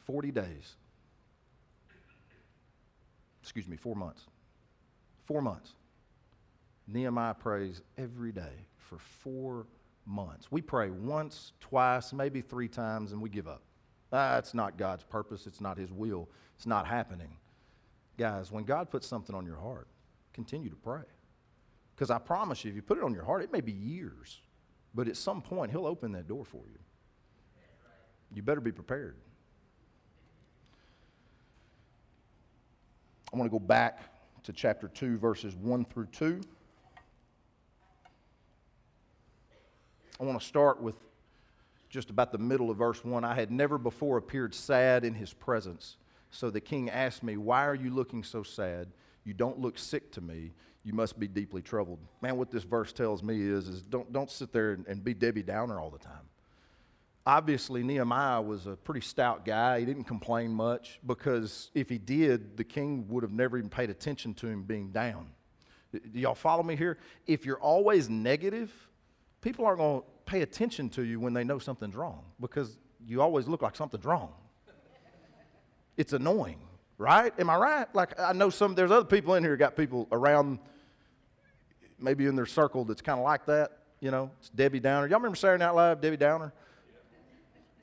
40 0.05 0.31
days. 0.31 0.75
Excuse 3.41 3.70
me, 3.70 3.77
four 3.77 3.96
months. 3.96 4.24
Four 5.24 5.41
months. 5.41 5.72
Nehemiah 6.87 7.35
prays 7.35 7.83
every 7.98 8.33
day 8.33 8.66
for 8.75 8.98
four 8.98 9.66
months. 10.05 10.51
We 10.51 10.61
pray 10.61 10.90
once, 10.90 11.53
twice, 11.61 12.11
maybe 12.11 12.42
three 12.42 12.68
times, 12.68 13.14
and 13.14 13.22
we 13.22 13.29
give 13.29 13.48
up. 13.48 13.61
Ah, 14.11 14.35
That's 14.35 14.53
not 14.53 14.75
God's 14.77 15.05
purpose. 15.05 15.48
It's 15.48 15.61
not 15.61 15.77
His 15.77 15.94
will. 15.94 16.27
It's 16.57 16.68
not 16.68 16.85
happening. 16.85 17.29
Guys, 18.18 18.51
when 18.51 18.66
God 18.66 18.90
puts 18.90 19.07
something 19.07 19.33
on 19.33 19.46
your 19.46 19.55
heart, 19.55 19.87
continue 20.33 20.70
to 20.70 20.75
pray. 20.75 21.03
Because 22.01 22.09
I 22.09 22.18
promise 22.18 22.66
you, 22.66 22.72
if 22.72 22.75
you 22.75 22.81
put 22.81 22.98
it 22.98 23.03
on 23.03 23.14
your 23.14 23.24
heart, 23.24 23.44
it 23.44 23.51
may 23.51 23.61
be 23.61 23.74
years, 23.74 24.42
but 24.96 25.07
at 25.07 25.16
some 25.16 25.40
point, 25.40 25.70
He'll 25.70 25.85
open 25.85 26.14
that 26.14 26.27
door 26.27 26.44
for 26.44 26.64
you. 26.68 26.79
You 28.33 28.42
better 28.42 28.59
be 28.59 28.72
prepared. 28.72 29.18
I 33.31 33.37
want 33.37 33.51
to 33.51 33.51
go 33.51 33.64
back 33.64 34.01
to 34.42 34.51
chapter 34.51 34.87
2, 34.87 35.20
verses 35.20 35.55
1 35.55 35.85
through 35.85 36.07
2. 36.07 36.42
I 40.20 40.24
want 40.24 40.42
to 40.42 40.48
start 40.48 40.81
with 40.81 40.96
just 41.87 42.09
about 42.09 42.31
the 42.31 42.40
middle 42.40 42.72
of 42.72 42.77
verse 42.77 43.05
1. 43.05 43.24
I 43.24 43.35
had 43.35 43.51
never 43.51 43.77
before 43.77 44.18
appeared 44.18 44.55
sad 44.55 45.05
in 45.05 45.14
his 45.14 45.33
presence. 45.33 45.98
So 46.31 46.50
the 46.50 46.61
king 46.61 46.90
asked 46.90 47.22
me, 47.22 47.37
Why 47.37 47.68
are 47.68 47.75
you 47.75 47.92
looking 47.92 48.24
so 48.24 48.42
sad? 48.42 48.87
You 49.24 49.35
don't 49.35 49.59
look 49.59 49.77
sick 49.77 50.11
to 50.14 50.22
me 50.22 50.53
you 50.83 50.94
must 50.94 51.20
be 51.20 51.27
deeply 51.27 51.61
troubled. 51.61 52.00
Man, 52.22 52.37
what 52.37 52.51
this 52.51 52.63
verse 52.63 52.91
tells 52.91 53.22
me 53.22 53.41
is, 53.41 53.67
is 53.67 53.81
don't, 53.81 54.11
don't 54.11 54.31
sit 54.31 54.51
there 54.51 54.72
and, 54.72 54.85
and 54.87 55.03
be 55.03 55.13
Debbie 55.13 55.44
Downer 55.44 55.79
all 55.79 55.89
the 55.89 56.00
time. 56.00 56.27
Obviously, 57.25 57.83
Nehemiah 57.83 58.41
was 58.41 58.65
a 58.65 58.75
pretty 58.75 59.01
stout 59.01 59.46
guy. 59.46 59.79
He 59.79 59.85
didn't 59.85 60.05
complain 60.05 60.51
much 60.51 61.00
because 61.05 61.70
if 61.75 61.87
he 61.87 62.00
did, 62.00 62.57
the 62.57 62.63
king 62.63 63.07
would 63.09 63.22
have 63.22 63.31
never 63.31 63.59
even 63.59 63.70
paid 63.70 63.91
attention 63.91 64.33
to 64.35 64.48
him 64.48 64.63
being 64.63 64.89
down. 64.89 65.27
Do 65.91 66.01
y'all 66.20 66.33
follow 66.33 66.63
me 66.63 66.75
here? 66.75 66.98
If 67.27 67.46
you're 67.46 67.59
always 67.59 68.09
negative, 68.09 68.72
people 69.41 69.65
aren't 69.65 69.79
going 69.79 70.01
to 70.01 70.07
pay 70.25 70.41
attention 70.41 70.89
to 70.91 71.03
you 71.03 71.20
when 71.20 71.33
they 71.33 71.44
know 71.44 71.59
something's 71.59 71.96
wrong 71.96 72.24
because 72.39 72.77
you 73.05 73.22
always 73.22 73.48
look 73.48 73.61
like 73.61 73.75
something's 73.75 74.05
wrong. 74.05 74.31
It's 75.98 76.13
annoying, 76.13 76.59
right? 76.98 77.33
Am 77.37 77.50
I 77.50 77.57
right? 77.57 77.96
Like 77.96 78.20
I 78.20 78.33
know 78.33 78.50
some 78.50 78.74
there's 78.74 78.91
other 78.91 79.05
people 79.05 79.35
in 79.35 79.44
here 79.44 79.57
got 79.57 79.75
people 79.75 80.07
around 80.11 80.59
maybe 82.01 82.25
in 82.25 82.35
their 82.35 82.46
circle 82.46 82.83
that's 82.85 83.01
kind 83.01 83.20
of 83.20 83.24
like 83.24 83.46
that. 83.46 83.77
You 84.00 84.11
know, 84.11 84.31
it's 84.40 84.50
Debbie 84.50 84.79
Downer. 84.79 85.07
Y'all 85.07 85.20
remember 85.20 85.35
Saturday 85.35 85.64
Night 85.64 85.75
Live, 85.75 86.01
Debbie 86.01 86.18
Downer? 86.18 86.53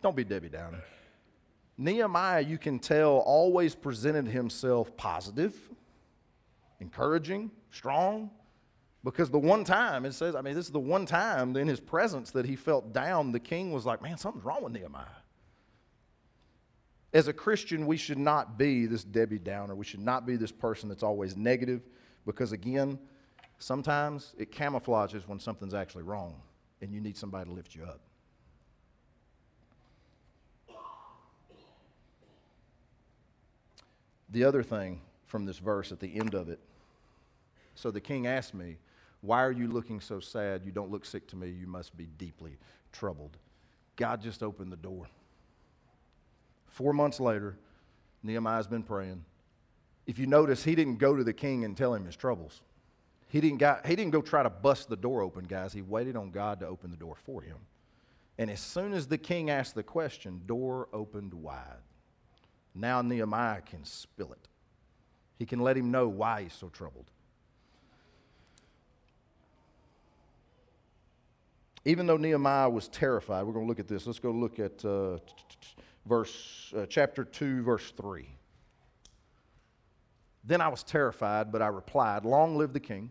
Don't 0.03 0.17
be 0.17 0.25
Debbie 0.25 0.49
Downer. 0.49 0.83
Nehemiah, 1.77 2.41
you 2.41 2.59
can 2.59 2.81
tell, 2.81 3.19
always 3.19 3.75
presented 3.75 4.27
himself 4.27 4.97
positive, 4.97 5.57
encouraging, 6.81 7.53
strong, 7.71 8.31
because 9.05 9.31
the 9.31 9.39
one 9.39 9.63
time, 9.63 10.05
it 10.05 10.13
says, 10.13 10.35
I 10.35 10.41
mean, 10.41 10.55
this 10.55 10.67
is 10.67 10.73
the 10.73 10.81
one 10.81 11.07
time 11.07 11.57
in 11.57 11.69
his 11.69 11.79
presence 11.79 12.33
that 12.33 12.47
he 12.47 12.57
felt 12.57 12.93
down, 12.93 13.31
the 13.31 13.39
king 13.39 13.71
was 13.71 13.87
like, 13.87 14.03
man, 14.03 14.19
something's 14.19 14.45
wrong 14.45 14.65
with 14.65 14.73
Nehemiah. 14.73 15.05
As 17.13 17.29
a 17.29 17.33
Christian, 17.33 17.87
we 17.87 17.97
should 17.97 18.19
not 18.19 18.59
be 18.59 18.87
this 18.87 19.05
Debbie 19.05 19.39
Downer. 19.39 19.75
We 19.77 19.85
should 19.85 20.01
not 20.01 20.27
be 20.27 20.37
this 20.37 20.53
person 20.53 20.89
that's 20.89 21.05
always 21.05 21.37
negative, 21.37 21.83
because 22.27 22.51
again, 22.51 22.99
Sometimes 23.59 24.35
it 24.39 24.53
camouflages 24.53 25.27
when 25.27 25.41
something's 25.41 25.75
actually 25.75 26.05
wrong 26.05 26.41
and 26.81 26.93
you 26.93 27.01
need 27.01 27.17
somebody 27.17 27.49
to 27.49 27.55
lift 27.55 27.75
you 27.75 27.85
up. 27.85 28.01
The 34.31 34.45
other 34.45 34.63
thing 34.63 35.01
from 35.27 35.45
this 35.45 35.59
verse 35.59 35.91
at 35.91 36.01
the 36.01 36.19
end 36.19 36.35
of 36.35 36.49
it 36.49 36.61
so 37.79 37.93
the 37.93 38.01
king 38.01 38.27
asked 38.27 38.55
me, 38.55 38.77
Why 39.21 39.41
are 39.45 39.53
you 39.53 39.69
looking 39.69 40.01
so 40.01 40.19
sad? 40.19 40.63
You 40.65 40.73
don't 40.73 40.91
look 40.91 41.07
sick 41.07 41.29
to 41.29 41.37
me. 41.37 41.49
You 41.49 41.69
must 41.69 41.97
be 41.97 42.09
deeply 42.19 42.59
troubled. 42.91 43.37
God 43.95 44.21
just 44.21 44.43
opened 44.43 44.73
the 44.73 44.77
door. 44.77 45.07
Four 46.67 46.93
months 46.93 47.21
later, 47.21 47.57
Nehemiah's 48.25 48.67
been 48.67 48.83
praying. 48.83 49.25
If 50.09 50.19
you 50.19 50.27
notice, 50.27 50.65
he 50.65 50.75
didn't 50.75 50.97
go 50.97 51.15
to 51.15 51.23
the 51.23 51.33
king 51.33 51.65
and 51.65 51.77
tell 51.77 51.95
him 51.95 52.05
his 52.05 52.17
troubles. 52.17 52.63
He 53.29 53.41
didn't, 53.41 53.59
got, 53.59 53.87
he 53.87 53.95
didn't 53.95 54.13
go 54.13 54.23
try 54.23 54.43
to 54.43 54.51
bust 54.51 54.89
the 54.89 54.97
door 54.97 55.21
open, 55.21 55.45
guys. 55.45 55.73
He 55.73 55.83
waited 55.83 56.17
on 56.17 56.31
God 56.31 56.61
to 56.61 56.67
open 56.67 56.91
the 56.91 56.97
door 56.97 57.15
for 57.15 57.43
him. 57.43 57.59
And 58.39 58.51
as 58.51 58.61
soon 58.61 58.95
as 58.95 59.07
the 59.07 59.19
king 59.19 59.51
asked 59.51 59.75
the 59.75 59.83
question, 59.83 60.43
door 60.47 60.89
opened 60.93 61.35
wide. 61.35 61.83
Now 62.75 63.03
Nehemiah 63.03 63.61
can 63.61 63.85
spill 63.85 64.33
it. 64.33 64.49
He 65.39 65.45
can 65.45 65.61
let 65.61 65.77
him 65.77 65.91
know 65.91 66.09
why 66.09 66.45
he's 66.45 66.53
so 66.55 66.69
troubled. 66.69 67.11
Even 71.85 72.07
though 72.07 72.17
Nehemiah 72.17 72.71
was 72.71 72.89
terrified, 72.89 73.45
we're 73.45 73.53
going 73.53 73.65
to 73.65 73.69
look 73.69 73.81
at 73.81 73.89
this. 73.89 74.07
Let's 74.07 74.19
go 74.19 74.31
look 74.31 74.59
at 74.59 74.85
uh, 74.85 75.19
verse, 76.07 76.73
uh, 76.77 76.87
chapter 76.87 77.25
2, 77.25 77.63
verse 77.63 77.93
3. 77.93 78.29
Then 80.45 80.61
I 80.61 80.69
was 80.69 80.83
terrified, 80.83 81.53
but 81.53 81.63
I 81.63 81.69
replied, 81.69 82.25
Long 82.25 82.57
live 82.57 82.73
the 82.73 82.81
king. 82.81 83.11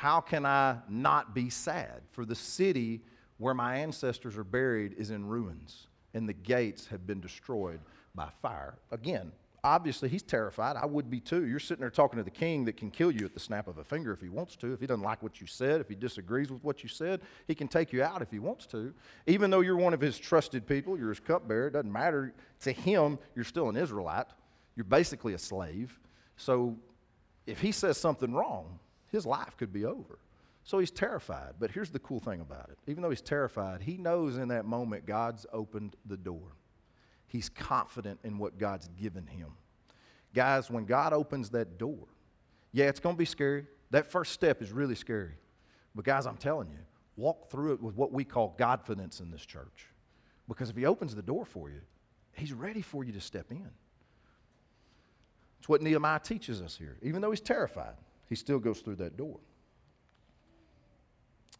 How 0.00 0.22
can 0.22 0.46
I 0.46 0.78
not 0.88 1.34
be 1.34 1.50
sad? 1.50 2.00
For 2.12 2.24
the 2.24 2.34
city 2.34 3.02
where 3.36 3.52
my 3.52 3.76
ancestors 3.76 4.38
are 4.38 4.44
buried 4.44 4.94
is 4.96 5.10
in 5.10 5.26
ruins, 5.26 5.88
and 6.14 6.26
the 6.26 6.32
gates 6.32 6.86
have 6.86 7.06
been 7.06 7.20
destroyed 7.20 7.80
by 8.14 8.30
fire. 8.40 8.78
Again, 8.92 9.30
obviously 9.62 10.08
he's 10.08 10.22
terrified. 10.22 10.76
I 10.76 10.86
would 10.86 11.10
be 11.10 11.20
too. 11.20 11.44
You're 11.44 11.60
sitting 11.60 11.82
there 11.82 11.90
talking 11.90 12.16
to 12.16 12.22
the 12.22 12.30
king 12.30 12.64
that 12.64 12.78
can 12.78 12.90
kill 12.90 13.10
you 13.10 13.26
at 13.26 13.34
the 13.34 13.40
snap 13.40 13.68
of 13.68 13.76
a 13.76 13.84
finger 13.84 14.10
if 14.10 14.22
he 14.22 14.30
wants 14.30 14.56
to. 14.56 14.72
If 14.72 14.80
he 14.80 14.86
doesn't 14.86 15.04
like 15.04 15.22
what 15.22 15.38
you 15.38 15.46
said, 15.46 15.82
if 15.82 15.88
he 15.90 15.96
disagrees 15.96 16.50
with 16.50 16.64
what 16.64 16.82
you 16.82 16.88
said, 16.88 17.20
he 17.46 17.54
can 17.54 17.68
take 17.68 17.92
you 17.92 18.02
out 18.02 18.22
if 18.22 18.30
he 18.30 18.38
wants 18.38 18.64
to. 18.68 18.94
Even 19.26 19.50
though 19.50 19.60
you're 19.60 19.76
one 19.76 19.92
of 19.92 20.00
his 20.00 20.16
trusted 20.16 20.66
people, 20.66 20.96
you're 20.96 21.10
his 21.10 21.20
cupbearer, 21.20 21.66
it 21.66 21.72
doesn't 21.72 21.92
matter. 21.92 22.32
To 22.60 22.72
him, 22.72 23.18
you're 23.34 23.44
still 23.44 23.68
an 23.68 23.76
Israelite. 23.76 24.28
You're 24.76 24.84
basically 24.84 25.34
a 25.34 25.38
slave. 25.38 26.00
So 26.38 26.78
if 27.46 27.60
he 27.60 27.70
says 27.70 27.98
something 27.98 28.32
wrong, 28.32 28.78
his 29.10 29.26
life 29.26 29.56
could 29.56 29.72
be 29.72 29.84
over. 29.84 30.18
So 30.64 30.78
he's 30.78 30.90
terrified. 30.90 31.54
But 31.58 31.70
here's 31.70 31.90
the 31.90 31.98
cool 31.98 32.20
thing 32.20 32.40
about 32.40 32.70
it 32.70 32.78
even 32.86 33.02
though 33.02 33.10
he's 33.10 33.20
terrified, 33.20 33.82
he 33.82 33.96
knows 33.96 34.36
in 34.36 34.48
that 34.48 34.64
moment 34.64 35.06
God's 35.06 35.46
opened 35.52 35.96
the 36.06 36.16
door. 36.16 36.56
He's 37.26 37.48
confident 37.48 38.18
in 38.24 38.38
what 38.38 38.58
God's 38.58 38.88
given 39.00 39.26
him. 39.26 39.52
Guys, 40.34 40.70
when 40.70 40.84
God 40.84 41.12
opens 41.12 41.50
that 41.50 41.78
door, 41.78 42.08
yeah, 42.72 42.86
it's 42.86 43.00
going 43.00 43.14
to 43.14 43.18
be 43.18 43.24
scary. 43.24 43.66
That 43.90 44.10
first 44.10 44.32
step 44.32 44.62
is 44.62 44.72
really 44.72 44.94
scary. 44.94 45.34
But, 45.94 46.04
guys, 46.04 46.26
I'm 46.26 46.36
telling 46.36 46.68
you, 46.70 46.78
walk 47.16 47.50
through 47.50 47.74
it 47.74 47.82
with 47.82 47.96
what 47.96 48.12
we 48.12 48.24
call 48.24 48.56
Godfidence 48.58 49.20
in 49.20 49.30
this 49.30 49.44
church. 49.44 49.86
Because 50.48 50.70
if 50.70 50.76
He 50.76 50.86
opens 50.86 51.14
the 51.14 51.22
door 51.22 51.44
for 51.44 51.68
you, 51.70 51.80
He's 52.32 52.52
ready 52.52 52.82
for 52.82 53.04
you 53.04 53.12
to 53.12 53.20
step 53.20 53.50
in. 53.50 53.70
It's 55.60 55.68
what 55.68 55.82
Nehemiah 55.82 56.20
teaches 56.20 56.62
us 56.62 56.76
here. 56.76 56.96
Even 57.02 57.20
though 57.20 57.30
he's 57.30 57.40
terrified, 57.40 57.94
he 58.30 58.36
still 58.36 58.60
goes 58.60 58.78
through 58.80 58.96
that 58.96 59.16
door. 59.16 59.40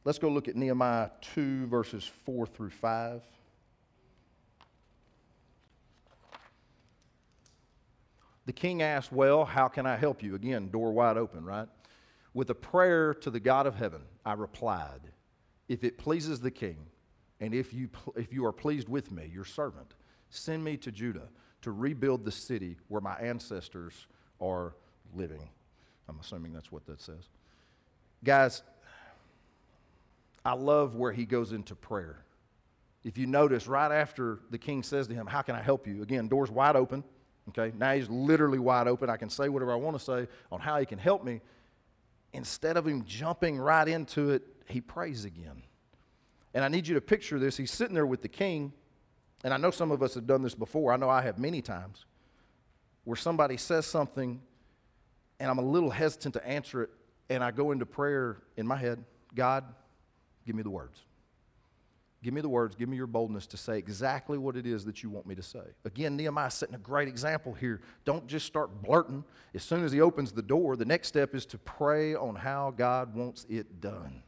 Let's 0.05 0.19
go 0.19 0.31
look 0.31 0.49
at 0.49 0.57
Nehemiah 0.57 1.11
2, 1.35 1.67
verses 1.67 2.11
4 2.25 2.47
through 2.47 2.71
5. 2.71 3.21
The 8.47 8.53
king 8.53 8.81
asked, 8.83 9.13
Well, 9.13 9.45
how 9.45 9.69
can 9.69 9.85
I 9.85 9.97
help 9.97 10.23
you? 10.23 10.35
Again, 10.35 10.71
door 10.71 10.93
wide 10.93 11.19
open, 11.19 11.45
right? 11.45 11.69
With 12.33 12.49
a 12.51 12.55
prayer 12.55 13.13
to 13.15 13.31
the 13.31 13.41
God 13.41 13.67
of 13.67 13.75
heaven, 13.75 14.03
I 14.25 14.33
replied, 14.35 15.01
If 15.69 15.85
it 15.85 15.99
pleases 15.99 16.41
the 16.41 16.51
king, 16.51 16.79
and 17.41 17.53
if 17.53 17.75
you, 17.75 17.91
if 18.17 18.33
you 18.33 18.47
are 18.47 18.53
pleased 18.53 18.89
with 18.89 19.11
me, 19.11 19.29
your 19.33 19.45
servant, 19.45 19.95
send 20.31 20.63
me 20.63 20.77
to 20.79 20.93
Judah 20.93 21.29
to 21.63 21.73
rebuild 21.73 22.25
the 22.25 22.33
city 22.33 22.77
where 22.89 23.01
my 23.01 23.17
ancestors 23.17 24.07
are 24.41 24.75
living. 25.15 25.49
I'm 26.11 26.19
assuming 26.21 26.53
that's 26.53 26.73
what 26.73 26.85
that 26.87 27.01
says. 27.01 27.29
Guys, 28.25 28.63
I 30.45 30.55
love 30.55 30.97
where 30.97 31.13
he 31.13 31.25
goes 31.25 31.53
into 31.53 31.77
prayer. 31.77 32.25
If 33.05 33.17
you 33.17 33.27
notice, 33.27 33.67
right 33.67 33.93
after 33.93 34.41
the 34.51 34.59
king 34.59 34.83
says 34.83 35.07
to 35.07 35.15
him, 35.15 35.27
How 35.27 35.43
can 35.43 35.55
I 35.55 35.63
help 35.63 35.87
you? 35.87 36.03
Again, 36.03 36.29
doors 36.29 36.51
wide 36.51 36.77
open. 36.77 37.05
Okay, 37.49 37.73
now 37.77 37.95
he's 37.95 38.09
literally 38.11 38.59
wide 38.59 38.87
open. 38.87 39.09
I 39.09 39.17
can 39.17 39.31
say 39.31 39.49
whatever 39.49 39.73
I 39.73 39.77
want 39.77 39.99
to 39.99 40.05
say 40.05 40.29
on 40.53 40.61
how 40.61 40.79
he 40.79 40.85
can 40.85 40.99
help 40.99 41.25
me. 41.25 41.41
Instead 42.33 42.77
of 42.77 42.87
him 42.87 43.05
jumping 43.05 43.59
right 43.59 43.89
into 43.89 44.31
it, 44.31 44.43
he 44.67 44.81
prays 44.81 45.25
again. 45.25 45.63
And 46.55 46.65
I 46.65 46.69
need 46.69 46.87
you 46.87 46.95
to 46.95 47.01
picture 47.01 47.39
this. 47.39 47.57
He's 47.57 47.71
sitting 47.71 47.95
there 47.95 48.07
with 48.07 48.23
the 48.23 48.29
king, 48.29 48.73
and 49.43 49.55
I 49.55 49.57
know 49.57 49.71
some 49.71 49.91
of 49.91 50.03
us 50.03 50.15
have 50.15 50.27
done 50.27 50.43
this 50.43 50.55
before. 50.55 50.93
I 50.93 50.97
know 50.97 51.09
I 51.09 51.23
have 51.23 51.39
many 51.39 51.63
times, 51.63 52.05
where 53.05 53.17
somebody 53.17 53.57
says 53.57 53.87
something, 53.87 54.41
and 55.41 55.51
I'm 55.51 55.59
a 55.59 55.63
little 55.63 55.91
hesitant 55.91 56.35
to 56.35 56.47
answer 56.47 56.83
it, 56.83 56.91
and 57.29 57.43
I 57.43 57.51
go 57.51 57.73
into 57.73 57.87
prayer 57.87 58.37
in 58.57 58.67
my 58.67 58.77
head 58.77 59.05
God, 59.35 59.65
give 60.47 60.55
me 60.55 60.63
the 60.63 60.71
words. 60.71 61.01
Give 62.23 62.35
me 62.35 62.43
the 62.43 62.49
words, 62.49 62.75
give 62.75 62.89
me 62.89 62.99
your 62.99 63.07
boldness 63.07 63.47
to 63.47 63.57
say 63.57 63.79
exactly 63.79 64.37
what 64.37 64.55
it 64.55 64.67
is 64.67 64.85
that 64.85 65.03
you 65.03 65.09
want 65.09 65.27
me 65.27 65.35
to 65.37 65.43
say. 65.43 65.63
Again, 65.87 66.17
Nehemiah 66.17 66.51
setting 66.51 66.75
a 66.75 66.79
great 66.79 67.09
example 67.09 67.55
here. 67.55 67.81
Don't 68.05 68.27
just 68.27 68.45
start 68.45 68.83
blurting. 68.83 69.25
As 69.55 69.63
soon 69.63 69.85
as 69.85 69.93
he 69.93 70.03
opens 70.03 70.33
the 70.33 70.43
door, 70.43 70.77
the 70.77 70.85
next 70.85 71.09
step 71.09 71.35
is 71.35 71.47
to 71.47 71.59
pray 71.59 72.15
on 72.15 72.35
how 72.35 72.75
God 72.77 73.15
wants 73.15 73.47
it 73.49 73.81
done. 73.81 74.23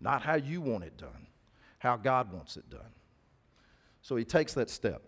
Not 0.00 0.22
how 0.22 0.36
you 0.36 0.62
want 0.62 0.84
it 0.84 0.96
done, 0.96 1.26
how 1.78 1.96
God 1.96 2.32
wants 2.32 2.56
it 2.56 2.70
done. 2.70 2.92
So 4.00 4.16
he 4.16 4.24
takes 4.24 4.54
that 4.54 4.70
step. 4.70 5.02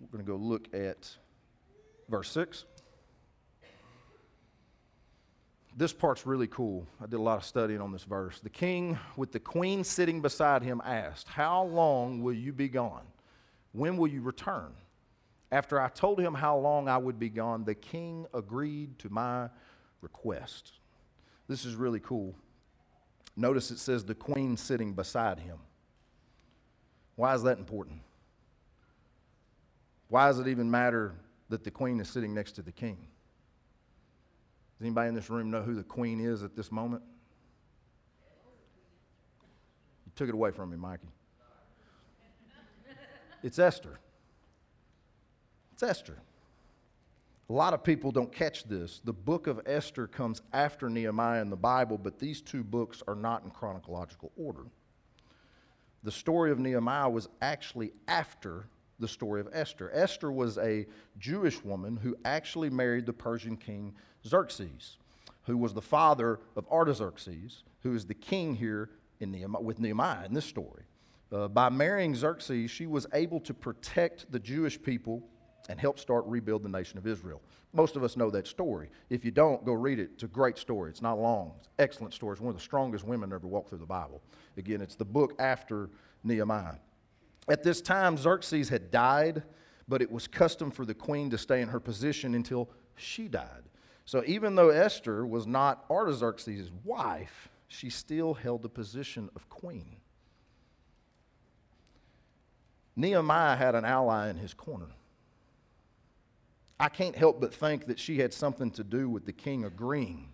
We're 0.00 0.06
going 0.06 0.24
to 0.24 0.30
go 0.30 0.38
look 0.38 0.72
at 0.72 1.10
verse 2.08 2.30
6. 2.30 2.64
This 5.76 5.92
part's 5.92 6.26
really 6.26 6.48
cool. 6.48 6.86
I 7.00 7.06
did 7.06 7.16
a 7.16 7.22
lot 7.22 7.38
of 7.38 7.44
studying 7.44 7.80
on 7.80 7.92
this 7.92 8.02
verse. 8.04 8.40
The 8.40 8.50
king, 8.50 8.98
with 9.16 9.32
the 9.32 9.40
queen 9.40 9.84
sitting 9.84 10.20
beside 10.20 10.62
him, 10.62 10.82
asked, 10.84 11.28
How 11.28 11.64
long 11.64 12.22
will 12.22 12.32
you 12.32 12.52
be 12.52 12.68
gone? 12.68 13.06
When 13.72 13.96
will 13.96 14.08
you 14.08 14.20
return? 14.20 14.72
After 15.52 15.80
I 15.80 15.88
told 15.88 16.20
him 16.20 16.34
how 16.34 16.56
long 16.58 16.88
I 16.88 16.98
would 16.98 17.18
be 17.18 17.28
gone, 17.28 17.64
the 17.64 17.74
king 17.74 18.26
agreed 18.34 18.98
to 19.00 19.10
my 19.10 19.48
request. 20.00 20.72
This 21.48 21.64
is 21.64 21.74
really 21.74 22.00
cool. 22.00 22.34
Notice 23.36 23.70
it 23.70 23.78
says 23.78 24.04
the 24.04 24.14
queen 24.14 24.56
sitting 24.56 24.92
beside 24.92 25.38
him. 25.38 25.58
Why 27.16 27.34
is 27.34 27.42
that 27.42 27.58
important? 27.58 28.00
Why 30.08 30.26
does 30.28 30.40
it 30.40 30.48
even 30.48 30.70
matter 30.70 31.14
that 31.48 31.64
the 31.64 31.70
queen 31.70 32.00
is 32.00 32.08
sitting 32.08 32.34
next 32.34 32.52
to 32.52 32.62
the 32.62 32.72
king? 32.72 32.98
Does 34.80 34.86
anybody 34.86 35.10
in 35.10 35.14
this 35.14 35.28
room 35.28 35.50
know 35.50 35.60
who 35.60 35.74
the 35.74 35.82
queen 35.82 36.20
is 36.20 36.42
at 36.42 36.56
this 36.56 36.72
moment? 36.72 37.02
You 40.06 40.12
took 40.16 40.30
it 40.30 40.34
away 40.34 40.52
from 40.52 40.70
me, 40.70 40.78
Mikey. 40.78 41.08
It's 43.42 43.58
Esther. 43.58 44.00
It's 45.74 45.82
Esther. 45.82 46.16
A 47.50 47.52
lot 47.52 47.74
of 47.74 47.84
people 47.84 48.10
don't 48.10 48.32
catch 48.32 48.64
this. 48.64 49.02
The 49.04 49.12
book 49.12 49.48
of 49.48 49.60
Esther 49.66 50.06
comes 50.06 50.40
after 50.54 50.88
Nehemiah 50.88 51.42
in 51.42 51.50
the 51.50 51.56
Bible, 51.56 51.98
but 51.98 52.18
these 52.18 52.40
two 52.40 52.64
books 52.64 53.02
are 53.06 53.14
not 53.14 53.44
in 53.44 53.50
chronological 53.50 54.32
order. 54.34 54.62
The 56.04 56.12
story 56.12 56.52
of 56.52 56.58
Nehemiah 56.58 57.10
was 57.10 57.28
actually 57.42 57.92
after 58.08 58.66
the 59.00 59.08
story 59.08 59.40
of 59.40 59.48
Esther. 59.52 59.90
Esther 59.92 60.30
was 60.30 60.58
a 60.58 60.86
Jewish 61.18 61.64
woman 61.64 61.96
who 61.96 62.16
actually 62.24 62.70
married 62.70 63.06
the 63.06 63.12
Persian 63.12 63.56
king 63.56 63.94
Xerxes, 64.26 64.98
who 65.44 65.56
was 65.56 65.74
the 65.74 65.82
father 65.82 66.40
of 66.56 66.66
Artaxerxes, 66.68 67.64
who 67.82 67.94
is 67.94 68.06
the 68.06 68.14
king 68.14 68.54
here 68.54 68.90
in 69.20 69.30
Nehemiah, 69.30 69.62
with 69.62 69.80
Nehemiah 69.80 70.26
in 70.26 70.34
this 70.34 70.44
story. 70.44 70.84
Uh, 71.32 71.48
by 71.48 71.68
marrying 71.68 72.14
Xerxes, 72.14 72.70
she 72.70 72.86
was 72.86 73.06
able 73.12 73.40
to 73.40 73.54
protect 73.54 74.30
the 74.30 74.38
Jewish 74.38 74.80
people 74.80 75.22
and 75.68 75.78
help 75.78 75.98
start 75.98 76.24
rebuild 76.26 76.62
the 76.62 76.68
nation 76.68 76.98
of 76.98 77.06
Israel. 77.06 77.40
Most 77.72 77.94
of 77.94 78.02
us 78.02 78.16
know 78.16 78.30
that 78.30 78.48
story. 78.48 78.90
If 79.10 79.24
you 79.24 79.30
don't, 79.30 79.64
go 79.64 79.72
read 79.72 80.00
it. 80.00 80.10
It's 80.14 80.24
a 80.24 80.28
great 80.28 80.58
story. 80.58 80.90
It's 80.90 81.02
not 81.02 81.18
long. 81.18 81.52
It's 81.60 81.68
excellent 81.78 82.12
story. 82.12 82.32
It's 82.32 82.40
one 82.40 82.50
of 82.50 82.56
the 82.56 82.62
strongest 82.62 83.06
women 83.06 83.32
ever 83.32 83.46
walked 83.46 83.68
through 83.68 83.78
the 83.78 83.86
Bible. 83.86 84.20
Again, 84.56 84.80
it's 84.80 84.96
the 84.96 85.04
book 85.04 85.34
after 85.38 85.88
Nehemiah. 86.24 86.74
At 87.48 87.62
this 87.62 87.80
time, 87.80 88.16
Xerxes 88.16 88.68
had 88.68 88.90
died, 88.90 89.42
but 89.88 90.02
it 90.02 90.10
was 90.10 90.26
custom 90.26 90.70
for 90.70 90.84
the 90.84 90.94
queen 90.94 91.30
to 91.30 91.38
stay 91.38 91.60
in 91.60 91.68
her 91.68 91.80
position 91.80 92.34
until 92.34 92.70
she 92.96 93.28
died. 93.28 93.64
So 94.04 94.22
even 94.26 94.54
though 94.54 94.70
Esther 94.70 95.26
was 95.26 95.46
not 95.46 95.84
Artaxerxes' 95.90 96.70
wife, 96.84 97.48
she 97.68 97.90
still 97.90 98.34
held 98.34 98.62
the 98.62 98.68
position 98.68 99.30
of 99.36 99.48
queen. 99.48 99.96
Nehemiah 102.96 103.56
had 103.56 103.74
an 103.74 103.84
ally 103.84 104.28
in 104.28 104.36
his 104.36 104.52
corner. 104.52 104.88
I 106.78 106.88
can't 106.88 107.14
help 107.14 107.40
but 107.40 107.54
think 107.54 107.86
that 107.86 107.98
she 107.98 108.18
had 108.18 108.32
something 108.32 108.70
to 108.72 108.84
do 108.84 109.08
with 109.08 109.26
the 109.26 109.32
king 109.32 109.64
agreeing 109.64 110.30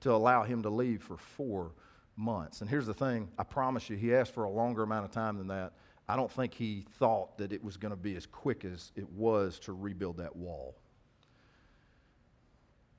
to 0.00 0.12
allow 0.12 0.42
him 0.42 0.62
to 0.62 0.70
leave 0.70 1.02
for 1.02 1.16
four 1.16 1.72
months. 2.16 2.60
And 2.60 2.70
here's 2.70 2.86
the 2.86 2.94
thing 2.94 3.30
I 3.38 3.44
promise 3.44 3.90
you, 3.90 3.96
he 3.96 4.14
asked 4.14 4.32
for 4.32 4.44
a 4.44 4.50
longer 4.50 4.82
amount 4.82 5.04
of 5.04 5.10
time 5.10 5.38
than 5.38 5.48
that. 5.48 5.72
I 6.08 6.16
don't 6.16 6.30
think 6.30 6.54
he 6.54 6.84
thought 6.98 7.38
that 7.38 7.52
it 7.52 7.62
was 7.62 7.76
going 7.76 7.90
to 7.90 7.96
be 7.96 8.16
as 8.16 8.26
quick 8.26 8.64
as 8.64 8.92
it 8.96 9.08
was 9.10 9.58
to 9.60 9.72
rebuild 9.72 10.18
that 10.18 10.34
wall. 10.34 10.74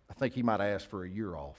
I 0.10 0.14
think 0.14 0.34
he 0.34 0.44
might 0.44 0.62
ask 0.62 0.88
for 0.88 1.04
a 1.04 1.10
year 1.10 1.36
off. 1.36 1.58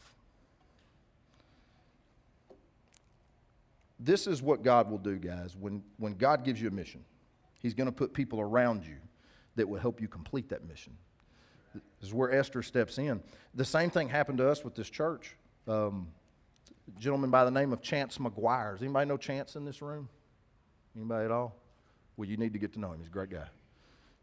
This 4.00 4.26
is 4.26 4.42
what 4.42 4.62
God 4.62 4.90
will 4.90 4.98
do, 4.98 5.16
guys. 5.16 5.56
When, 5.58 5.82
when 5.98 6.14
God 6.14 6.44
gives 6.44 6.60
you 6.60 6.68
a 6.68 6.70
mission, 6.70 7.04
He's 7.60 7.72
going 7.72 7.86
to 7.86 7.92
put 7.92 8.12
people 8.12 8.40
around 8.40 8.84
you 8.84 8.96
that 9.56 9.66
will 9.66 9.80
help 9.80 10.00
you 10.00 10.08
complete 10.08 10.50
that 10.50 10.68
mission. 10.68 10.92
This 11.72 12.08
is 12.08 12.12
where 12.12 12.30
Esther 12.30 12.62
steps 12.62 12.98
in. 12.98 13.22
The 13.54 13.64
same 13.64 13.88
thing 13.88 14.08
happened 14.08 14.38
to 14.38 14.48
us 14.48 14.62
with 14.62 14.74
this 14.74 14.90
church. 14.90 15.36
Um, 15.66 16.08
gentleman 16.98 17.30
by 17.30 17.44
the 17.44 17.50
name 17.50 17.72
of 17.72 17.80
Chance 17.80 18.18
McGuire. 18.18 18.74
Does 18.74 18.82
anybody 18.82 19.08
know 19.08 19.16
Chance 19.16 19.56
in 19.56 19.64
this 19.64 19.80
room? 19.80 20.08
Anybody 20.96 21.24
at 21.24 21.30
all? 21.30 21.56
Well, 22.16 22.28
you 22.28 22.36
need 22.36 22.52
to 22.52 22.58
get 22.58 22.72
to 22.74 22.80
know 22.80 22.92
him. 22.92 22.98
He's 22.98 23.08
a 23.08 23.10
great 23.10 23.30
guy. 23.30 23.46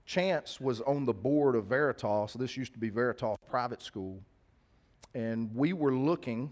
Chance 0.05 0.61
was 0.61 0.81
on 0.81 1.05
the 1.05 1.13
board 1.13 1.55
of 1.55 1.65
Veritas. 1.65 2.33
This 2.33 2.55
used 2.55 2.73
to 2.73 2.79
be 2.79 2.89
Veritas 2.89 3.37
Private 3.49 3.81
School. 3.81 4.19
And 5.13 5.53
we 5.53 5.73
were 5.73 5.93
looking, 5.93 6.51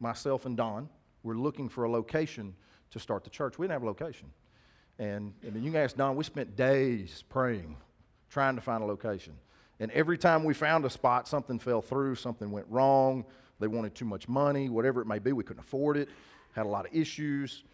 myself 0.00 0.46
and 0.46 0.56
Don, 0.56 0.88
we're 1.22 1.34
looking 1.34 1.68
for 1.68 1.84
a 1.84 1.90
location 1.90 2.54
to 2.90 2.98
start 2.98 3.24
the 3.24 3.30
church. 3.30 3.58
We 3.58 3.64
didn't 3.64 3.74
have 3.74 3.82
a 3.82 3.86
location. 3.86 4.30
And, 4.98 5.34
and 5.42 5.54
then 5.54 5.62
you 5.62 5.70
can 5.70 5.82
ask 5.82 5.96
Don, 5.96 6.16
we 6.16 6.24
spent 6.24 6.56
days 6.56 7.22
praying, 7.28 7.76
trying 8.30 8.54
to 8.54 8.62
find 8.62 8.82
a 8.82 8.86
location. 8.86 9.34
And 9.80 9.90
every 9.92 10.18
time 10.18 10.42
we 10.44 10.54
found 10.54 10.84
a 10.86 10.90
spot, 10.90 11.28
something 11.28 11.58
fell 11.58 11.82
through, 11.82 12.14
something 12.16 12.50
went 12.50 12.66
wrong. 12.70 13.24
They 13.60 13.68
wanted 13.68 13.94
too 13.94 14.06
much 14.06 14.28
money, 14.28 14.68
whatever 14.68 15.00
it 15.02 15.06
may 15.06 15.18
be. 15.18 15.32
We 15.32 15.44
couldn't 15.44 15.62
afford 15.62 15.96
it, 15.98 16.08
had 16.52 16.64
a 16.64 16.68
lot 16.68 16.86
of 16.86 16.94
issues. 16.94 17.64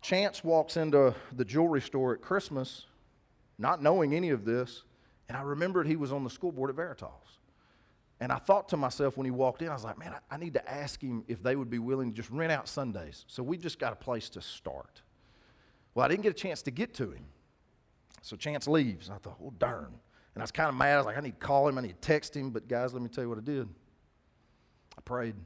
Chance 0.00 0.44
walks 0.44 0.76
into 0.76 1.14
the 1.32 1.44
jewelry 1.44 1.80
store 1.80 2.14
at 2.14 2.20
Christmas, 2.20 2.86
not 3.58 3.82
knowing 3.82 4.14
any 4.14 4.30
of 4.30 4.44
this, 4.44 4.84
and 5.28 5.36
I 5.36 5.42
remembered 5.42 5.86
he 5.86 5.96
was 5.96 6.12
on 6.12 6.24
the 6.24 6.30
school 6.30 6.52
board 6.52 6.70
at 6.70 6.76
Veritas. 6.76 7.08
And 8.20 8.32
I 8.32 8.36
thought 8.36 8.68
to 8.70 8.76
myself 8.76 9.16
when 9.16 9.26
he 9.26 9.30
walked 9.30 9.62
in, 9.62 9.68
I 9.68 9.74
was 9.74 9.84
like, 9.84 9.98
man, 9.98 10.12
I, 10.12 10.34
I 10.34 10.38
need 10.38 10.54
to 10.54 10.70
ask 10.70 11.00
him 11.00 11.24
if 11.28 11.42
they 11.42 11.54
would 11.54 11.70
be 11.70 11.78
willing 11.78 12.10
to 12.10 12.16
just 12.16 12.30
rent 12.30 12.50
out 12.50 12.68
Sundays. 12.68 13.24
So 13.28 13.42
we 13.42 13.56
just 13.56 13.78
got 13.78 13.92
a 13.92 13.96
place 13.96 14.28
to 14.30 14.42
start. 14.42 15.02
Well, 15.94 16.04
I 16.04 16.08
didn't 16.08 16.22
get 16.22 16.30
a 16.30 16.34
chance 16.34 16.62
to 16.62 16.70
get 16.70 16.94
to 16.94 17.12
him. 17.12 17.24
So 18.22 18.36
Chance 18.36 18.66
leaves. 18.66 19.08
I 19.08 19.18
thought, 19.18 19.36
oh, 19.42 19.52
darn. 19.58 19.92
And 20.34 20.42
I 20.42 20.44
was 20.44 20.50
kind 20.50 20.68
of 20.68 20.74
mad. 20.74 20.94
I 20.94 20.96
was 20.98 21.06
like, 21.06 21.16
I 21.16 21.20
need 21.20 21.38
to 21.38 21.46
call 21.46 21.68
him. 21.68 21.78
I 21.78 21.82
need 21.82 22.00
to 22.00 22.08
text 22.08 22.36
him. 22.36 22.50
But 22.50 22.66
guys, 22.66 22.92
let 22.92 23.02
me 23.02 23.08
tell 23.08 23.22
you 23.22 23.28
what 23.28 23.38
I 23.38 23.42
did. 23.42 23.68
I 24.96 25.00
prayed, 25.00 25.36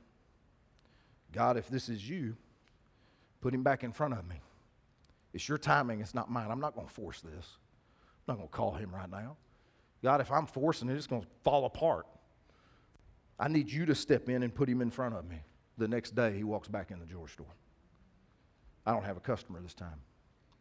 God, 1.31 1.59
if 1.59 1.69
this 1.69 1.91
is 1.91 2.09
you, 2.09 2.37
put 3.43 3.53
him 3.53 3.63
back 3.63 3.85
in 3.85 3.93
front 3.93 4.15
of 4.15 4.27
me. 4.27 4.41
It's 5.35 5.49
your 5.49 5.59
timing, 5.59 6.01
it's 6.01 6.15
not 6.15 6.31
mine. 6.31 6.51
I'm 6.51 6.61
not 6.61 6.75
going 6.75 6.87
to 6.87 6.93
force 6.93 7.21
this. 7.21 7.59
I'm 8.27 8.35
not 8.35 8.37
going 8.37 8.49
to 8.49 8.55
call 8.55 8.73
him 8.73 8.95
right 8.95 9.11
now. 9.11 9.37
God, 10.03 10.21
if 10.21 10.31
I'm 10.31 10.47
forcing 10.47 10.89
it, 10.89 10.97
it's 10.97 11.07
going 11.07 11.23
to 11.23 11.29
fall 11.43 11.65
apart. 11.65 12.07
I 13.39 13.49
need 13.49 13.71
you 13.71 13.85
to 13.87 13.95
step 13.95 14.29
in 14.29 14.43
and 14.43 14.55
put 14.55 14.69
him 14.69 14.81
in 14.81 14.91
front 14.91 15.17
of 15.17 15.29
me. 15.29 15.43
The 15.79 15.89
next 15.89 16.15
day, 16.15 16.37
he 16.37 16.45
walks 16.45 16.69
back 16.69 16.91
in 16.91 17.01
the 17.01 17.07
jewelry 17.07 17.29
store. 17.29 17.47
I 18.87 18.93
don't 18.93 19.05
have 19.05 19.17
a 19.17 19.21
customer 19.21 19.61
this 19.61 19.75
time. 19.75 20.01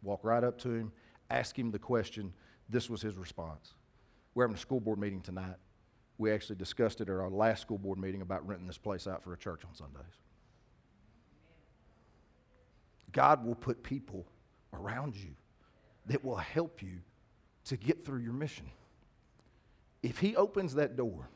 Walk 0.04 0.22
right 0.24 0.44
up 0.44 0.58
to 0.60 0.70
him, 0.70 0.92
ask 1.30 1.58
him 1.58 1.72
the 1.72 1.80
question. 1.80 2.34
This 2.70 2.90
was 2.90 3.02
his 3.02 3.18
response. 3.18 3.74
We're 4.34 4.44
having 4.44 4.56
a 4.56 4.60
school 4.60 4.80
board 4.80 5.00
meeting 5.00 5.22
tonight. 5.22 5.56
We 6.18 6.32
actually 6.32 6.56
discussed 6.56 7.02
it 7.02 7.10
at 7.10 7.16
our 7.16 7.30
last 7.30 7.62
school 7.62 7.78
board 7.78 8.00
meeting 8.00 8.22
about 8.22 8.48
renting 8.48 8.68
this 8.68 8.78
place 8.78 9.06
out 9.06 9.24
for 9.24 9.34
a 9.34 9.38
church 9.38 9.64
on 9.68 9.76
Sundays. 9.76 10.18
God 13.12 13.46
will 13.46 13.56
put 13.56 13.84
people 13.84 14.26
around 14.74 15.16
you 15.16 15.32
that 16.08 16.24
will 16.24 16.38
help 16.38 16.82
you 16.82 17.00
to 17.66 17.78
get 17.78 18.06
through 18.06 18.20
your 18.20 18.34
mission. 18.34 18.66
If 20.02 20.18
He 20.18 20.36
opens 20.36 20.76
that 20.76 20.98
door, 20.98 21.30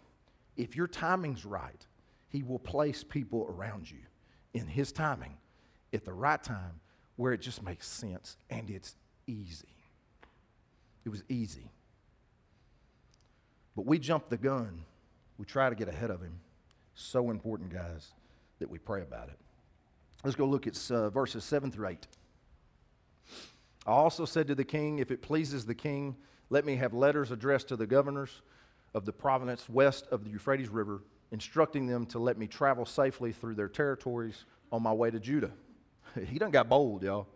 if 0.57 0.75
your 0.75 0.88
timing's 0.88 1.45
right, 1.45 1.85
He 2.29 2.43
will 2.43 2.59
place 2.59 3.03
people 3.03 3.47
around 3.49 3.89
you 3.89 3.99
in 4.53 4.67
His 4.67 4.91
timing 4.91 5.38
at 5.93 6.05
the 6.05 6.13
right 6.13 6.41
time 6.41 6.79
where 7.15 7.33
it 7.33 7.41
just 7.41 7.63
makes 7.63 7.88
sense 7.88 8.38
and 8.49 8.69
it's 8.69 8.95
easy. 9.27 9.67
It 11.05 11.09
was 11.09 11.23
easy. 11.29 11.71
But 13.75 13.85
we 13.85 13.99
jump 13.99 14.29
the 14.29 14.38
gun. 14.38 14.83
We 15.38 15.45
try 15.45 15.69
to 15.69 15.75
get 15.75 15.88
ahead 15.88 16.09
of 16.09 16.21
Him. 16.21 16.39
So 16.95 17.29
important, 17.29 17.71
guys, 17.71 18.11
that 18.59 18.69
we 18.69 18.79
pray 18.79 19.01
about 19.01 19.29
it. 19.29 19.38
Let's 20.25 20.35
go 20.35 20.47
look 20.47 20.65
at 20.65 20.75
uh, 20.89 21.11
verses 21.11 21.43
7 21.43 21.69
through 21.69 21.89
8. 21.89 22.07
I 23.85 23.91
also 23.91 24.25
said 24.25 24.47
to 24.47 24.55
the 24.55 24.63
king, 24.63 24.97
If 24.97 25.11
it 25.11 25.21
pleases 25.21 25.67
the 25.67 25.75
king, 25.75 26.15
let 26.49 26.65
me 26.65 26.77
have 26.77 26.95
letters 26.95 27.29
addressed 27.29 27.67
to 27.67 27.75
the 27.75 27.85
governors 27.85 28.41
of 28.95 29.05
the 29.05 29.13
province 29.13 29.69
west 29.69 30.07
of 30.09 30.23
the 30.23 30.31
Euphrates 30.31 30.69
River, 30.69 31.03
instructing 31.31 31.85
them 31.85 32.07
to 32.07 32.17
let 32.17 32.39
me 32.39 32.47
travel 32.47 32.88
safely 32.88 33.33
through 33.33 33.53
their 33.53 33.67
territories 33.67 34.45
on 34.71 34.81
my 34.81 34.91
way 34.91 35.11
to 35.11 35.19
Judah. 35.19 35.51
he 36.27 36.39
done 36.39 36.49
got 36.49 36.67
bold, 36.67 37.03
y'all. 37.03 37.27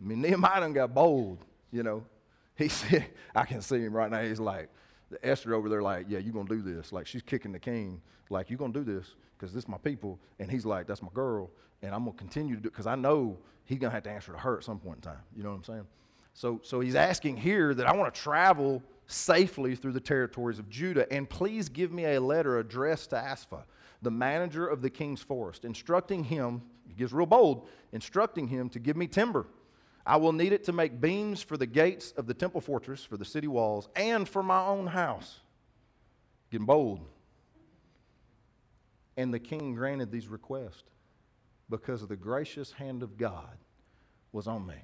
I 0.00 0.06
mean, 0.06 0.20
Nehemiah 0.20 0.60
done 0.60 0.72
got 0.72 0.94
bold, 0.94 1.44
you 1.72 1.82
know. 1.82 2.04
He 2.54 2.68
said, 2.68 3.06
I 3.34 3.46
can 3.46 3.62
see 3.62 3.80
him 3.80 3.94
right 3.94 4.12
now. 4.12 4.22
He's 4.22 4.38
like, 4.38 4.68
Esther 5.22 5.54
over 5.54 5.68
there, 5.68 5.82
like, 5.82 6.06
yeah, 6.08 6.18
you're 6.18 6.32
going 6.32 6.46
to 6.46 6.56
do 6.56 6.62
this. 6.62 6.92
Like, 6.92 7.06
she's 7.06 7.22
kicking 7.22 7.52
the 7.52 7.58
king, 7.58 8.00
like, 8.28 8.50
you're 8.50 8.58
going 8.58 8.72
to 8.72 8.84
do 8.84 8.94
this 8.94 9.14
because 9.36 9.52
this 9.52 9.64
is 9.64 9.68
my 9.68 9.78
people. 9.78 10.18
And 10.38 10.50
he's 10.50 10.64
like, 10.64 10.86
that's 10.86 11.02
my 11.02 11.08
girl. 11.12 11.50
And 11.82 11.94
I'm 11.94 12.04
going 12.04 12.16
to 12.16 12.18
continue 12.18 12.56
to 12.56 12.62
do 12.62 12.70
because 12.70 12.86
I 12.86 12.94
know 12.94 13.38
he's 13.64 13.78
going 13.78 13.90
to 13.90 13.94
have 13.94 14.04
to 14.04 14.10
answer 14.10 14.32
to 14.32 14.38
her 14.38 14.58
at 14.58 14.64
some 14.64 14.78
point 14.78 14.96
in 14.96 15.02
time. 15.02 15.22
You 15.34 15.42
know 15.42 15.50
what 15.50 15.56
I'm 15.56 15.64
saying? 15.64 15.86
So, 16.34 16.60
so 16.62 16.80
he's 16.80 16.94
asking 16.94 17.36
here 17.36 17.74
that 17.74 17.86
I 17.86 17.94
want 17.94 18.14
to 18.14 18.20
travel 18.20 18.82
safely 19.06 19.74
through 19.74 19.92
the 19.92 20.00
territories 20.00 20.58
of 20.58 20.68
Judah. 20.68 21.12
And 21.12 21.28
please 21.28 21.68
give 21.68 21.92
me 21.92 22.04
a 22.04 22.20
letter 22.20 22.58
addressed 22.58 23.10
to 23.10 23.16
Aspha, 23.16 23.64
the 24.02 24.10
manager 24.10 24.66
of 24.66 24.82
the 24.82 24.90
king's 24.90 25.20
forest, 25.20 25.64
instructing 25.64 26.22
him, 26.24 26.62
he 26.86 26.94
gets 26.94 27.12
real 27.12 27.26
bold, 27.26 27.68
instructing 27.92 28.46
him 28.46 28.68
to 28.70 28.78
give 28.78 28.96
me 28.96 29.06
timber. 29.06 29.46
I 30.10 30.16
will 30.16 30.32
need 30.32 30.52
it 30.52 30.64
to 30.64 30.72
make 30.72 31.00
beams 31.00 31.40
for 31.40 31.56
the 31.56 31.66
gates 31.66 32.10
of 32.16 32.26
the 32.26 32.34
temple 32.34 32.60
fortress, 32.60 33.04
for 33.04 33.16
the 33.16 33.24
city 33.24 33.46
walls, 33.46 33.88
and 33.94 34.28
for 34.28 34.42
my 34.42 34.60
own 34.66 34.88
house. 34.88 35.38
Getting 36.50 36.66
bold. 36.66 37.06
And 39.16 39.32
the 39.32 39.38
king 39.38 39.72
granted 39.76 40.10
these 40.10 40.26
requests 40.26 40.82
because 41.68 42.02
of 42.02 42.08
the 42.08 42.16
gracious 42.16 42.72
hand 42.72 43.04
of 43.04 43.16
God 43.16 43.56
was 44.32 44.48
on 44.48 44.66
me. 44.66 44.82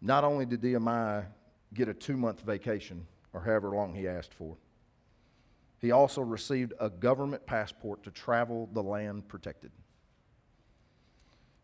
Not 0.00 0.24
only 0.24 0.46
did 0.46 0.62
Nehemiah 0.62 1.24
get 1.74 1.90
a 1.90 1.92
two 1.92 2.16
month 2.16 2.40
vacation, 2.40 3.06
or 3.34 3.42
however 3.42 3.68
long 3.68 3.92
he 3.94 4.08
asked 4.08 4.32
for, 4.32 4.56
he 5.80 5.90
also 5.92 6.20
received 6.20 6.74
a 6.78 6.90
government 6.90 7.46
passport 7.46 8.02
to 8.04 8.10
travel 8.10 8.68
the 8.72 8.82
land 8.82 9.28
protected. 9.28 9.72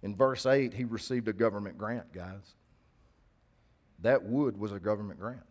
In 0.03 0.17
verse 0.17 0.47
8, 0.47 0.73
he 0.73 0.85
received 0.85 1.29
a 1.29 1.33
government 1.33 1.77
grant, 1.77 2.13
guys. 2.13 2.55
That 4.01 4.25
wood 4.25 4.57
was 4.57 4.73
a 4.73 4.81
government 4.81 5.21
grant. 5.21 5.45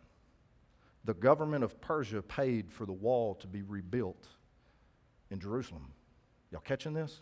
The 1.04 1.14
government 1.14 1.62
of 1.62 1.80
Persia 1.80 2.22
paid 2.22 2.72
for 2.72 2.86
the 2.86 2.92
wall 2.92 3.34
to 3.36 3.46
be 3.46 3.62
rebuilt 3.62 4.26
in 5.30 5.38
Jerusalem. 5.38 5.92
Y'all 6.50 6.60
catching 6.60 6.94
this? 6.94 7.20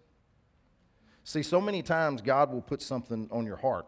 See, 1.25 1.43
so 1.43 1.61
many 1.61 1.83
times 1.83 2.23
God 2.23 2.53
will 2.53 2.63
put 2.63 2.81
something 2.81 3.29
on 3.31 3.47
your 3.47 3.57
heart 3.57 3.87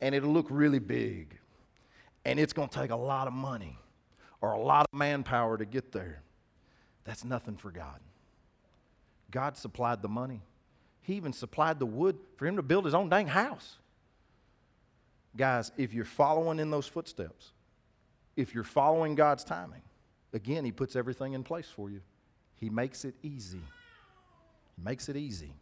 and 0.00 0.14
it'll 0.14 0.32
look 0.32 0.46
really 0.50 0.78
big 0.78 1.38
and 2.24 2.40
it's 2.40 2.52
going 2.52 2.68
to 2.68 2.78
take 2.78 2.90
a 2.90 2.96
lot 2.96 3.26
of 3.26 3.32
money 3.32 3.78
or 4.40 4.52
a 4.52 4.60
lot 4.60 4.86
of 4.92 4.98
manpower 4.98 5.56
to 5.56 5.64
get 5.64 5.92
there. 5.92 6.22
That's 7.06 7.24
nothing 7.24 7.56
for 7.56 7.70
God. 7.70 8.00
God 9.30 9.56
supplied 9.56 10.02
the 10.02 10.08
money. 10.08 10.42
He 11.02 11.14
even 11.14 11.32
supplied 11.32 11.78
the 11.78 11.86
wood 11.86 12.18
for 12.36 12.46
him 12.46 12.56
to 12.56 12.62
build 12.62 12.84
his 12.84 12.94
own 12.94 13.08
dang 13.08 13.28
house. 13.28 13.76
Guys, 15.36 15.70
if 15.76 15.94
you're 15.94 16.04
following 16.04 16.58
in 16.58 16.70
those 16.70 16.86
footsteps, 16.86 17.52
if 18.36 18.54
you're 18.54 18.64
following 18.64 19.14
God's 19.14 19.44
timing, 19.44 19.82
again, 20.32 20.64
He 20.64 20.72
puts 20.72 20.96
everything 20.96 21.34
in 21.34 21.42
place 21.42 21.68
for 21.68 21.90
you. 21.90 22.00
He 22.56 22.70
makes 22.70 23.04
it 23.04 23.14
easy. 23.22 23.62
He 24.76 24.82
makes 24.82 25.08
it 25.08 25.16
easy. 25.16 25.52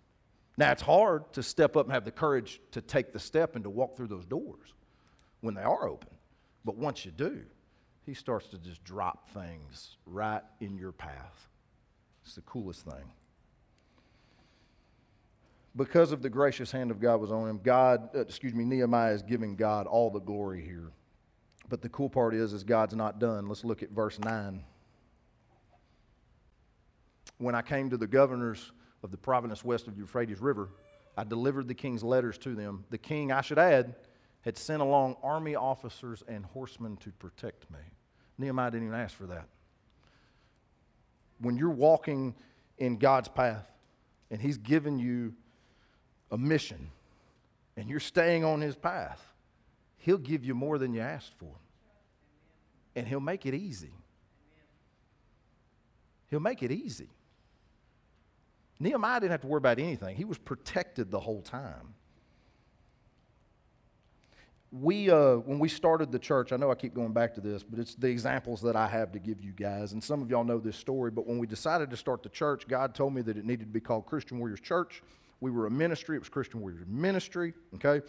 Now, 0.56 0.70
it's 0.70 0.82
hard 0.82 1.32
to 1.32 1.42
step 1.42 1.76
up 1.76 1.86
and 1.86 1.92
have 1.92 2.04
the 2.04 2.12
courage 2.12 2.60
to 2.72 2.80
take 2.80 3.12
the 3.12 3.18
step 3.18 3.56
and 3.56 3.64
to 3.64 3.70
walk 3.70 3.96
through 3.96 4.06
those 4.06 4.24
doors 4.24 4.72
when 5.40 5.54
they 5.54 5.62
are 5.62 5.88
open. 5.88 6.10
But 6.64 6.76
once 6.76 7.04
you 7.04 7.10
do, 7.10 7.42
He 8.04 8.14
starts 8.14 8.48
to 8.48 8.58
just 8.58 8.84
drop 8.84 9.30
things 9.30 9.96
right 10.06 10.42
in 10.60 10.76
your 10.76 10.92
path. 10.92 11.48
It's 12.24 12.34
the 12.34 12.42
coolest 12.42 12.84
thing. 12.84 13.10
Because 15.76 16.12
of 16.12 16.22
the 16.22 16.30
gracious 16.30 16.70
hand 16.70 16.90
of 16.90 17.00
God 17.00 17.20
was 17.20 17.32
on 17.32 17.48
him, 17.48 17.60
God, 17.62 18.10
uh, 18.14 18.20
excuse 18.20 18.54
me, 18.54 18.64
Nehemiah 18.64 19.12
is 19.12 19.22
giving 19.22 19.56
God 19.56 19.86
all 19.86 20.10
the 20.10 20.20
glory 20.20 20.62
here. 20.62 20.92
But 21.68 21.82
the 21.82 21.88
cool 21.88 22.08
part 22.08 22.34
is, 22.34 22.52
is 22.52 22.62
God's 22.62 22.94
not 22.94 23.18
done. 23.18 23.48
Let's 23.48 23.64
look 23.64 23.82
at 23.82 23.90
verse 23.90 24.18
9. 24.18 24.62
When 27.38 27.54
I 27.54 27.62
came 27.62 27.90
to 27.90 27.96
the 27.96 28.06
governors 28.06 28.70
of 29.02 29.10
the 29.10 29.16
province 29.16 29.64
west 29.64 29.88
of 29.88 29.94
the 29.94 30.00
Euphrates 30.00 30.40
River, 30.40 30.68
I 31.16 31.24
delivered 31.24 31.66
the 31.66 31.74
king's 31.74 32.04
letters 32.04 32.38
to 32.38 32.54
them. 32.54 32.84
The 32.90 32.98
king, 32.98 33.32
I 33.32 33.40
should 33.40 33.58
add, 33.58 33.96
had 34.44 34.58
sent 34.58 34.82
along 34.82 35.16
army 35.22 35.54
officers 35.54 36.22
and 36.28 36.44
horsemen 36.44 36.96
to 36.98 37.10
protect 37.12 37.70
me. 37.70 37.78
Nehemiah 38.36 38.70
didn't 38.70 38.88
even 38.88 38.98
ask 38.98 39.16
for 39.16 39.26
that. 39.26 39.46
When 41.38 41.56
you're 41.56 41.70
walking 41.70 42.34
in 42.76 42.98
God's 42.98 43.28
path 43.28 43.66
and 44.30 44.40
He's 44.40 44.58
given 44.58 44.98
you 44.98 45.34
a 46.30 46.36
mission 46.36 46.90
and 47.76 47.88
you're 47.88 48.00
staying 48.00 48.44
on 48.44 48.60
His 48.60 48.76
path, 48.76 49.24
He'll 49.96 50.18
give 50.18 50.44
you 50.44 50.54
more 50.54 50.76
than 50.76 50.92
you 50.92 51.00
asked 51.00 51.32
for. 51.38 51.54
And 52.94 53.08
He'll 53.08 53.20
make 53.20 53.46
it 53.46 53.54
easy. 53.54 53.94
He'll 56.28 56.40
make 56.40 56.62
it 56.62 56.70
easy. 56.70 57.08
Nehemiah 58.78 59.20
didn't 59.20 59.32
have 59.32 59.40
to 59.40 59.46
worry 59.46 59.58
about 59.58 59.78
anything, 59.78 60.16
he 60.16 60.24
was 60.24 60.36
protected 60.36 61.10
the 61.10 61.20
whole 61.20 61.40
time. 61.40 61.94
We, 64.80 65.08
uh, 65.08 65.36
when 65.36 65.60
we 65.60 65.68
started 65.68 66.10
the 66.10 66.18
church, 66.18 66.50
I 66.52 66.56
know 66.56 66.70
I 66.70 66.74
keep 66.74 66.94
going 66.94 67.12
back 67.12 67.34
to 67.34 67.40
this, 67.40 67.62
but 67.62 67.78
it's 67.78 67.94
the 67.94 68.08
examples 68.08 68.60
that 68.62 68.74
I 68.74 68.88
have 68.88 69.12
to 69.12 69.20
give 69.20 69.40
you 69.40 69.52
guys. 69.52 69.92
And 69.92 70.02
some 70.02 70.20
of 70.20 70.30
y'all 70.30 70.42
know 70.42 70.58
this 70.58 70.76
story, 70.76 71.12
but 71.12 71.28
when 71.28 71.38
we 71.38 71.46
decided 71.46 71.90
to 71.90 71.96
start 71.96 72.24
the 72.24 72.28
church, 72.28 72.66
God 72.66 72.92
told 72.92 73.14
me 73.14 73.22
that 73.22 73.36
it 73.36 73.44
needed 73.44 73.66
to 73.66 73.72
be 73.72 73.80
called 73.80 74.06
Christian 74.06 74.38
Warriors 74.40 74.60
Church. 74.60 75.02
We 75.40 75.52
were 75.52 75.66
a 75.66 75.70
ministry, 75.70 76.16
it 76.16 76.18
was 76.18 76.28
Christian 76.28 76.60
Warriors 76.60 76.82
Ministry, 76.88 77.54
okay? 77.76 78.04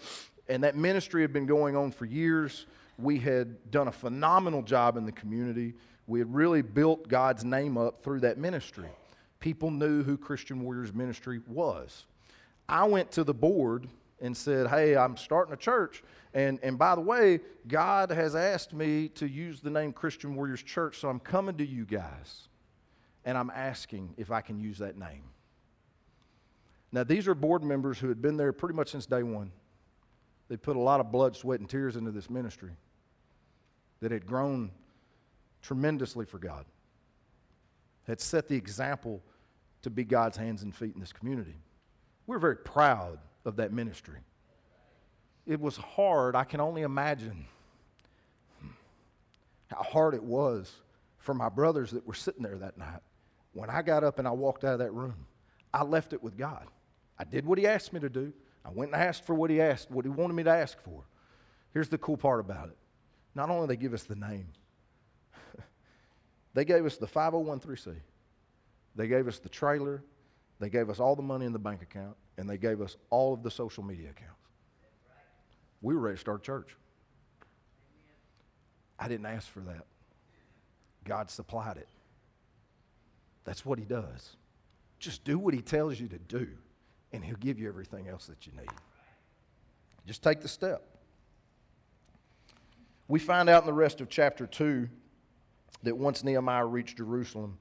And 0.49 0.63
that 0.63 0.75
ministry 0.75 1.21
had 1.21 1.33
been 1.33 1.45
going 1.45 1.75
on 1.75 1.91
for 1.91 2.05
years. 2.05 2.65
We 2.97 3.19
had 3.19 3.69
done 3.69 3.87
a 3.87 3.91
phenomenal 3.91 4.63
job 4.63 4.97
in 4.97 5.05
the 5.05 5.11
community. 5.11 5.75
We 6.07 6.17
had 6.17 6.33
really 6.33 6.63
built 6.63 7.07
God's 7.07 7.43
name 7.43 7.77
up 7.77 8.03
through 8.03 8.21
that 8.21 8.39
ministry. 8.39 8.89
People 9.39 9.69
knew 9.69 10.01
who 10.01 10.17
Christian 10.17 10.63
Warriors 10.63 10.93
Ministry 10.93 11.41
was. 11.47 12.05
I 12.67 12.85
went 12.85 13.11
to 13.11 13.23
the 13.23 13.33
board 13.35 13.87
and 14.21 14.35
said, 14.35 14.67
Hey, 14.67 14.95
I'm 14.95 15.17
starting 15.17 15.53
a 15.53 15.57
church. 15.57 16.03
And, 16.33 16.59
and 16.63 16.77
by 16.77 16.95
the 16.95 17.01
way, 17.01 17.39
God 17.67 18.11
has 18.11 18.35
asked 18.35 18.73
me 18.73 19.09
to 19.09 19.27
use 19.27 19.61
the 19.61 19.69
name 19.69 19.93
Christian 19.93 20.35
Warriors 20.35 20.61
Church, 20.61 20.99
so 20.99 21.09
I'm 21.09 21.19
coming 21.19 21.57
to 21.57 21.65
you 21.65 21.85
guys 21.85 22.49
and 23.23 23.37
I'm 23.37 23.49
asking 23.49 24.13
if 24.17 24.31
I 24.31 24.41
can 24.41 24.59
use 24.59 24.77
that 24.79 24.97
name. 24.97 25.23
Now, 26.91 27.03
these 27.03 27.27
are 27.27 27.35
board 27.35 27.63
members 27.63 27.99
who 27.99 28.07
had 28.07 28.21
been 28.21 28.37
there 28.37 28.53
pretty 28.53 28.75
much 28.75 28.91
since 28.91 29.05
day 29.05 29.23
one. 29.23 29.51
They 30.47 30.57
put 30.57 30.75
a 30.75 30.79
lot 30.79 30.99
of 30.99 31.11
blood, 31.11 31.35
sweat, 31.35 31.59
and 31.59 31.69
tears 31.69 31.95
into 31.95 32.11
this 32.11 32.29
ministry 32.29 32.77
that 33.99 34.11
had 34.11 34.25
grown 34.25 34.71
tremendously 35.61 36.25
for 36.25 36.37
God, 36.37 36.65
had 38.03 38.21
set 38.21 38.47
the 38.47 38.55
example 38.55 39.23
to 39.81 39.89
be 39.89 40.03
God's 40.03 40.37
hands 40.37 40.61
and 40.61 40.73
feet 40.73 40.93
in 40.93 40.99
this 40.99 41.11
community. 41.11 41.55
We're 42.27 42.39
very 42.39 42.57
proud 42.57 43.17
of 43.45 43.57
that 43.57 43.71
ministry. 43.71 44.19
It 45.45 45.61
was 45.61 45.77
hard. 45.77 46.35
I 46.35 46.43
can 46.43 46.59
only 46.59 46.81
imagine 46.81 47.45
how 49.67 49.83
hard 49.83 50.15
it 50.15 50.23
was 50.23 50.71
for 51.19 51.33
my 51.33 51.49
brothers 51.49 51.91
that 51.91 52.05
were 52.05 52.13
sitting 52.13 52.43
there 52.43 52.57
that 52.57 52.77
night. 52.77 53.01
When 53.53 53.69
I 53.69 53.81
got 53.83 54.03
up 54.03 54.19
and 54.19 54.27
I 54.27 54.31
walked 54.31 54.63
out 54.63 54.73
of 54.73 54.79
that 54.79 54.91
room, 54.91 55.27
I 55.73 55.83
left 55.83 56.13
it 56.13 56.21
with 56.21 56.37
God. 56.37 56.67
I 57.17 57.23
did 57.23 57.45
what 57.45 57.57
He 57.57 57.67
asked 57.67 57.93
me 57.93 57.99
to 57.99 58.09
do. 58.09 58.33
I 58.65 58.69
went 58.69 58.91
and 58.91 59.01
asked 59.01 59.25
for 59.25 59.35
what 59.35 59.49
He 59.49 59.61
asked, 59.61 59.91
what 59.91 60.05
He 60.05 60.09
wanted 60.09 60.33
me 60.33 60.43
to 60.43 60.49
ask 60.49 60.81
for. 60.81 61.03
Here's 61.73 61.89
the 61.89 61.97
cool 61.97 62.17
part 62.17 62.39
about 62.39 62.69
it. 62.69 62.77
Not 63.35 63.49
only 63.49 63.67
did 63.67 63.77
they 63.77 63.81
give 63.81 63.93
us 63.93 64.03
the 64.03 64.15
name, 64.15 64.47
they 66.53 66.65
gave 66.65 66.85
us 66.85 66.97
the 66.97 67.07
501c. 67.07 67.95
They 68.95 69.07
gave 69.07 69.27
us 69.27 69.39
the 69.39 69.49
trailer. 69.49 70.03
They 70.59 70.69
gave 70.69 70.89
us 70.89 70.99
all 70.99 71.15
the 71.15 71.21
money 71.21 71.45
in 71.45 71.53
the 71.53 71.59
bank 71.59 71.81
account 71.81 72.15
and 72.37 72.49
they 72.49 72.57
gave 72.57 72.81
us 72.81 72.97
all 73.09 73.33
of 73.33 73.43
the 73.43 73.51
social 73.51 73.83
media 73.83 74.09
accounts. 74.09 74.31
We 75.81 75.93
were 75.93 76.01
ready 76.01 76.15
to 76.15 76.21
start 76.21 76.43
church. 76.43 76.75
I 78.97 79.07
didn't 79.07 79.25
ask 79.25 79.47
for 79.47 79.59
that. 79.61 79.85
God 81.03 81.29
supplied 81.29 81.77
it. 81.77 81.87
That's 83.43 83.65
what 83.65 83.77
He 83.77 83.85
does. 83.85 84.35
Just 84.99 85.23
do 85.23 85.37
what 85.37 85.53
He 85.53 85.61
tells 85.61 85.99
you 85.99 86.07
to 86.07 86.17
do, 86.17 86.47
and 87.13 87.23
He'll 87.23 87.35
give 87.35 87.59
you 87.59 87.67
everything 87.67 88.07
else 88.07 88.25
that 88.27 88.47
you 88.47 88.53
need. 88.53 88.69
Just 90.07 90.23
take 90.23 90.41
the 90.41 90.47
step. 90.47 90.83
We 93.07 93.19
find 93.19 93.49
out 93.49 93.63
in 93.63 93.67
the 93.67 93.73
rest 93.73 94.01
of 94.01 94.09
chapter 94.09 94.47
2 94.47 94.89
that 95.83 95.95
once 95.95 96.23
Nehemiah 96.23 96.65
reached 96.65 96.97
Jerusalem, 96.97 97.59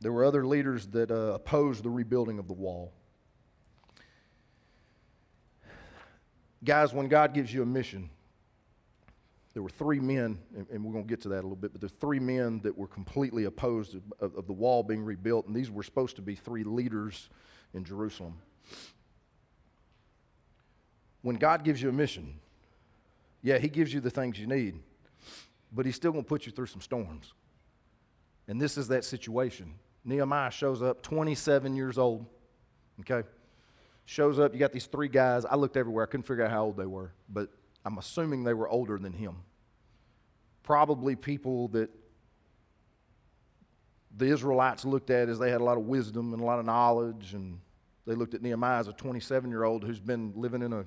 there 0.00 0.12
were 0.12 0.24
other 0.24 0.46
leaders 0.46 0.86
that 0.88 1.10
uh, 1.10 1.32
opposed 1.34 1.82
the 1.82 1.90
rebuilding 1.90 2.38
of 2.38 2.48
the 2.48 2.54
wall. 2.54 2.92
Guys, 6.64 6.92
when 6.92 7.08
God 7.08 7.34
gives 7.34 7.52
you 7.52 7.62
a 7.62 7.66
mission, 7.66 8.08
there 9.52 9.62
were 9.62 9.68
three 9.68 10.00
men, 10.00 10.38
and 10.70 10.84
we're 10.84 10.92
going 10.92 11.04
to 11.04 11.08
get 11.08 11.20
to 11.22 11.28
that 11.30 11.40
a 11.40 11.42
little 11.42 11.56
bit, 11.56 11.72
but 11.72 11.80
there 11.80 11.88
there's 11.88 12.00
three 12.00 12.20
men 12.20 12.60
that 12.62 12.76
were 12.76 12.86
completely 12.86 13.44
opposed 13.44 13.96
of, 14.20 14.34
of 14.34 14.46
the 14.46 14.52
wall 14.52 14.82
being 14.82 15.04
rebuilt, 15.04 15.46
and 15.46 15.54
these 15.54 15.70
were 15.70 15.82
supposed 15.82 16.16
to 16.16 16.22
be 16.22 16.34
three 16.34 16.64
leaders 16.64 17.28
in 17.74 17.84
Jerusalem. 17.84 18.34
When 21.20 21.36
God 21.36 21.64
gives 21.64 21.82
you 21.82 21.88
a 21.88 21.92
mission, 21.92 22.38
yeah, 23.42 23.58
He 23.58 23.68
gives 23.68 23.92
you 23.92 24.00
the 24.00 24.10
things 24.10 24.38
you 24.38 24.46
need, 24.46 24.78
but 25.72 25.84
He's 25.84 25.96
still 25.96 26.12
going 26.12 26.24
to 26.24 26.28
put 26.28 26.46
you 26.46 26.52
through 26.52 26.66
some 26.66 26.80
storms. 26.80 27.34
And 28.48 28.60
this 28.60 28.78
is 28.78 28.88
that 28.88 29.04
situation. 29.04 29.74
Nehemiah 30.04 30.50
shows 30.50 30.82
up 30.82 31.02
27 31.02 31.76
years 31.76 31.98
old, 31.98 32.24
okay? 33.00 33.26
Shows 34.04 34.38
up. 34.38 34.52
You 34.52 34.58
got 34.58 34.72
these 34.72 34.86
three 34.86 35.08
guys. 35.08 35.44
I 35.44 35.56
looked 35.56 35.76
everywhere. 35.76 36.04
I 36.04 36.06
couldn't 36.06 36.26
figure 36.26 36.44
out 36.44 36.50
how 36.50 36.64
old 36.64 36.76
they 36.76 36.86
were, 36.86 37.12
but 37.28 37.48
I'm 37.84 37.98
assuming 37.98 38.44
they 38.44 38.54
were 38.54 38.68
older 38.68 38.98
than 38.98 39.12
him. 39.12 39.36
Probably 40.62 41.16
people 41.16 41.68
that 41.68 41.90
the 44.16 44.26
Israelites 44.26 44.84
looked 44.84 45.10
at 45.10 45.28
as 45.28 45.38
they 45.38 45.50
had 45.50 45.60
a 45.60 45.64
lot 45.64 45.78
of 45.78 45.84
wisdom 45.84 46.32
and 46.32 46.42
a 46.42 46.44
lot 46.44 46.58
of 46.58 46.66
knowledge, 46.66 47.34
and 47.34 47.58
they 48.06 48.14
looked 48.14 48.34
at 48.34 48.42
Nehemiah 48.42 48.78
as 48.78 48.88
a 48.88 48.92
27 48.92 49.50
year 49.50 49.64
old 49.64 49.84
who's 49.84 50.00
been 50.00 50.32
living 50.36 50.62
in 50.62 50.72
a, 50.72 50.84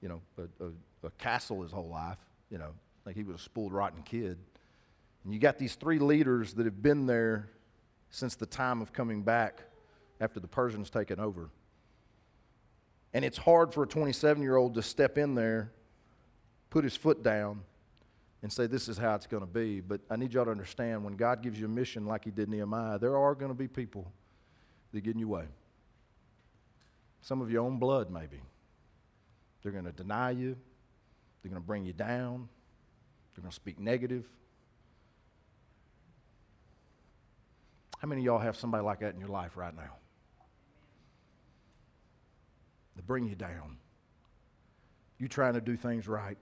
you 0.00 0.08
know, 0.08 0.20
a, 0.38 0.64
a, 0.64 0.68
a 1.06 1.10
castle 1.18 1.62
his 1.62 1.72
whole 1.72 1.88
life. 1.88 2.18
You 2.50 2.58
know, 2.58 2.72
like 3.04 3.16
he 3.16 3.22
was 3.22 3.36
a 3.36 3.38
spoiled, 3.38 3.72
rotten 3.72 4.02
kid. 4.02 4.38
And 5.24 5.34
you 5.34 5.40
got 5.40 5.58
these 5.58 5.74
three 5.74 5.98
leaders 5.98 6.54
that 6.54 6.64
have 6.64 6.82
been 6.82 7.06
there 7.06 7.48
since 8.10 8.36
the 8.36 8.46
time 8.46 8.80
of 8.80 8.92
coming 8.92 9.22
back 9.22 9.62
after 10.20 10.40
the 10.40 10.46
Persians 10.46 10.88
taken 10.88 11.20
over. 11.20 11.50
And 13.16 13.24
it's 13.24 13.38
hard 13.38 13.72
for 13.72 13.82
a 13.82 13.86
27 13.86 14.42
year 14.42 14.56
old 14.56 14.74
to 14.74 14.82
step 14.82 15.16
in 15.16 15.34
there, 15.34 15.72
put 16.68 16.84
his 16.84 16.94
foot 16.94 17.22
down, 17.22 17.62
and 18.42 18.52
say, 18.52 18.66
This 18.66 18.90
is 18.90 18.98
how 18.98 19.14
it's 19.14 19.26
going 19.26 19.40
to 19.40 19.46
be. 19.46 19.80
But 19.80 20.02
I 20.10 20.16
need 20.16 20.34
y'all 20.34 20.44
to 20.44 20.50
understand 20.50 21.02
when 21.02 21.16
God 21.16 21.42
gives 21.42 21.58
you 21.58 21.64
a 21.64 21.68
mission 21.70 22.04
like 22.04 22.26
He 22.26 22.30
did 22.30 22.50
Nehemiah, 22.50 22.98
there 22.98 23.16
are 23.16 23.34
going 23.34 23.50
to 23.50 23.56
be 23.56 23.68
people 23.68 24.12
that 24.92 25.00
get 25.00 25.14
in 25.14 25.20
your 25.20 25.30
way. 25.30 25.46
Some 27.22 27.40
of 27.40 27.50
your 27.50 27.64
own 27.64 27.78
blood, 27.78 28.10
maybe. 28.10 28.42
They're 29.62 29.72
going 29.72 29.86
to 29.86 29.92
deny 29.92 30.32
you, 30.32 30.54
they're 31.42 31.50
going 31.50 31.62
to 31.62 31.66
bring 31.66 31.86
you 31.86 31.94
down, 31.94 32.50
they're 33.34 33.40
going 33.40 33.50
to 33.50 33.56
speak 33.56 33.80
negative. 33.80 34.26
How 37.98 38.08
many 38.08 38.20
of 38.20 38.26
y'all 38.26 38.38
have 38.40 38.58
somebody 38.58 38.84
like 38.84 39.00
that 39.00 39.14
in 39.14 39.20
your 39.20 39.30
life 39.30 39.56
right 39.56 39.74
now? 39.74 39.94
That 42.96 43.06
bring 43.06 43.26
you 43.26 43.34
down. 43.34 43.76
You 45.18 45.28
trying 45.28 45.54
to 45.54 45.60
do 45.60 45.76
things 45.76 46.08
right. 46.08 46.36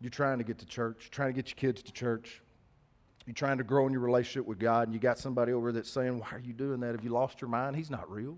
You're 0.00 0.10
trying 0.10 0.38
to 0.38 0.44
get 0.44 0.58
to 0.58 0.66
church, 0.66 1.08
trying 1.10 1.30
to 1.30 1.34
get 1.34 1.48
your 1.48 1.56
kids 1.56 1.82
to 1.82 1.92
church. 1.92 2.42
You're 3.26 3.34
trying 3.34 3.58
to 3.58 3.64
grow 3.64 3.86
in 3.86 3.92
your 3.92 4.02
relationship 4.02 4.46
with 4.46 4.58
God, 4.58 4.88
and 4.88 4.94
you 4.94 5.00
got 5.00 5.18
somebody 5.18 5.52
over 5.52 5.72
that's 5.72 5.88
saying, 5.88 6.18
Why 6.18 6.28
are 6.32 6.40
you 6.40 6.52
doing 6.52 6.80
that? 6.80 6.94
Have 6.94 7.04
you 7.04 7.10
lost 7.10 7.40
your 7.40 7.48
mind? 7.48 7.76
He's 7.76 7.90
not 7.90 8.10
real. 8.10 8.36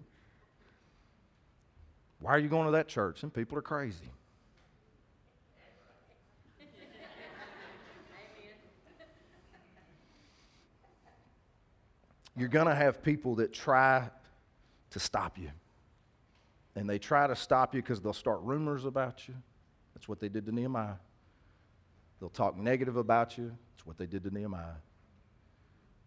Why 2.20 2.30
are 2.32 2.38
you 2.38 2.48
going 2.48 2.66
to 2.66 2.72
that 2.72 2.88
church? 2.88 3.22
And 3.22 3.32
people 3.32 3.58
are 3.58 3.62
crazy. 3.62 4.10
You're 12.38 12.48
going 12.48 12.66
to 12.66 12.74
have 12.74 13.02
people 13.02 13.36
that 13.36 13.52
try 13.52 14.10
to 14.90 15.00
stop 15.00 15.38
you 15.38 15.50
and 16.76 16.88
they 16.88 16.98
try 16.98 17.26
to 17.26 17.34
stop 17.34 17.74
you 17.74 17.82
because 17.82 18.00
they'll 18.00 18.12
start 18.12 18.40
rumors 18.42 18.84
about 18.84 19.26
you. 19.26 19.34
That's 19.94 20.08
what 20.08 20.20
they 20.20 20.28
did 20.28 20.44
to 20.46 20.52
Nehemiah. 20.52 20.96
They'll 22.20 22.28
talk 22.28 22.56
negative 22.56 22.96
about 22.96 23.36
you. 23.38 23.50
That's 23.74 23.86
what 23.86 23.96
they 23.96 24.06
did 24.06 24.22
to 24.24 24.30
Nehemiah. 24.30 24.76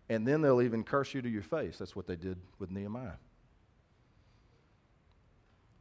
And 0.09 0.27
then 0.27 0.41
they'll 0.41 0.61
even 0.61 0.83
curse 0.83 1.13
you 1.13 1.21
to 1.21 1.29
your 1.29 1.41
face. 1.41 1.77
That's 1.77 1.95
what 1.95 2.07
they 2.07 2.15
did 2.15 2.37
with 2.59 2.71
Nehemiah. 2.71 3.17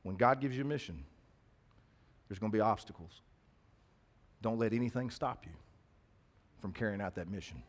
When 0.02 0.16
God 0.16 0.40
gives 0.40 0.56
you 0.56 0.62
a 0.64 0.66
mission, 0.66 1.04
there's 2.28 2.38
going 2.38 2.50
to 2.50 2.56
be 2.56 2.60
obstacles. 2.60 3.20
Don't 4.40 4.58
let 4.58 4.72
anything 4.72 5.10
stop 5.10 5.44
you 5.44 5.52
from 6.60 6.72
carrying 6.72 7.00
out 7.00 7.14
that 7.16 7.28
mission. 7.28 7.62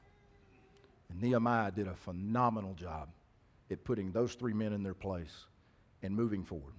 And 1.10 1.22
Nehemiah 1.22 1.72
did 1.72 1.88
a 1.88 1.96
phenomenal 1.96 2.74
job 2.76 3.10
at 3.72 3.84
putting 3.84 4.12
those 4.12 4.36
three 4.36 4.54
men 4.54 4.72
in 4.74 4.84
their 4.84 4.94
place 4.94 5.46
and 6.02 6.16
moving 6.16 6.44
forward. 6.44 6.74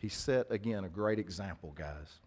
He 0.00 0.08
set, 0.08 0.50
again, 0.50 0.84
a 0.84 0.88
great 0.88 1.18
example, 1.18 1.72
guys. 1.76 2.18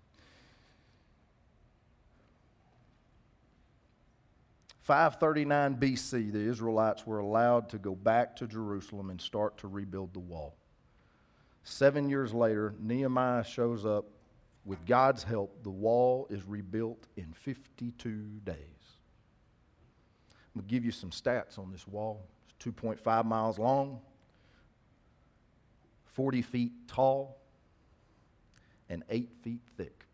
Five 4.82 5.16
thirty 5.16 5.44
nine 5.44 5.76
BC, 5.76 6.32
the 6.32 6.40
Israelites 6.40 7.08
were 7.08 7.20
allowed 7.20 7.70
to 7.70 7.78
go 7.78 7.96
back 7.96 8.36
to 8.38 8.48
Jerusalem 8.48 9.10
and 9.10 9.20
start 9.20 9.58
to 9.60 9.68
rebuild 9.68 10.14
the 10.14 10.20
wall. 10.20 10.56
Seven 11.64 12.10
years 12.10 12.34
later, 12.34 12.76
Nehemiah 12.80 13.44
shows 13.44 13.86
up. 13.86 14.06
With 14.66 14.86
God's 14.86 15.24
help, 15.24 15.62
the 15.64 15.70
wall 15.70 16.26
is 16.30 16.46
rebuilt 16.46 17.08
in 17.18 17.34
52 17.34 18.40
days. 18.46 18.56
I'm 20.56 20.62
going 20.62 20.68
to 20.68 20.74
give 20.74 20.86
you 20.86 20.92
some 20.92 21.10
stats 21.10 21.60
on 21.60 21.70
this 21.70 21.86
wall. 21.86 22.26
It's 22.48 22.66
2.5 22.66 23.26
miles 23.26 23.60
long, 23.60 24.00
40 26.06 26.42
feet 26.44 26.72
tall, 26.88 27.43
and 28.90 29.04
eight 29.10 29.32
feet 29.42 29.62
thick. 29.78 30.06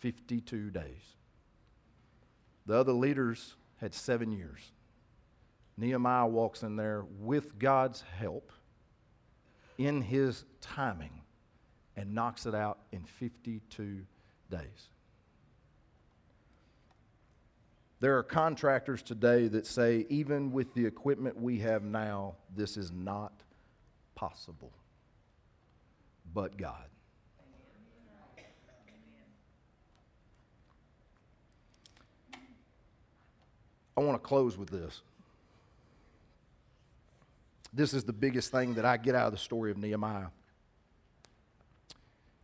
52 0.00 0.70
days. 0.70 0.82
The 2.66 2.74
other 2.74 2.92
leaders 2.92 3.54
had 3.78 3.94
seven 3.94 4.32
years. 4.32 4.72
Nehemiah 5.76 6.26
walks 6.26 6.62
in 6.62 6.76
there 6.76 7.04
with 7.18 7.58
God's 7.58 8.02
help 8.18 8.52
in 9.78 10.02
his 10.02 10.44
timing 10.60 11.22
and 11.96 12.14
knocks 12.14 12.46
it 12.46 12.54
out 12.54 12.78
in 12.92 13.04
52 13.04 14.04
days. 14.50 14.88
There 18.00 18.18
are 18.18 18.22
contractors 18.22 19.02
today 19.02 19.48
that 19.48 19.66
say, 19.66 20.04
even 20.10 20.52
with 20.52 20.74
the 20.74 20.84
equipment 20.84 21.40
we 21.40 21.60
have 21.60 21.82
now, 21.82 22.34
this 22.54 22.76
is 22.76 22.92
not 22.92 23.32
possible. 24.14 24.72
But 26.34 26.56
God. 26.56 26.74
I 33.96 34.00
want 34.00 34.20
to 34.20 34.26
close 34.26 34.58
with 34.58 34.68
this. 34.68 35.02
This 37.72 37.94
is 37.94 38.02
the 38.02 38.12
biggest 38.12 38.50
thing 38.50 38.74
that 38.74 38.84
I 38.84 38.96
get 38.96 39.14
out 39.14 39.26
of 39.26 39.32
the 39.32 39.38
story 39.38 39.70
of 39.70 39.78
Nehemiah. 39.78 40.26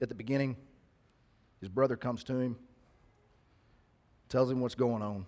At 0.01 0.09
the 0.09 0.15
beginning, 0.15 0.57
his 1.59 1.69
brother 1.69 1.97
comes 1.97 2.23
to 2.25 2.39
him, 2.39 2.57
tells 4.29 4.51
him 4.51 4.61
what's 4.61 4.77
going 4.77 5.03
on, 5.03 5.27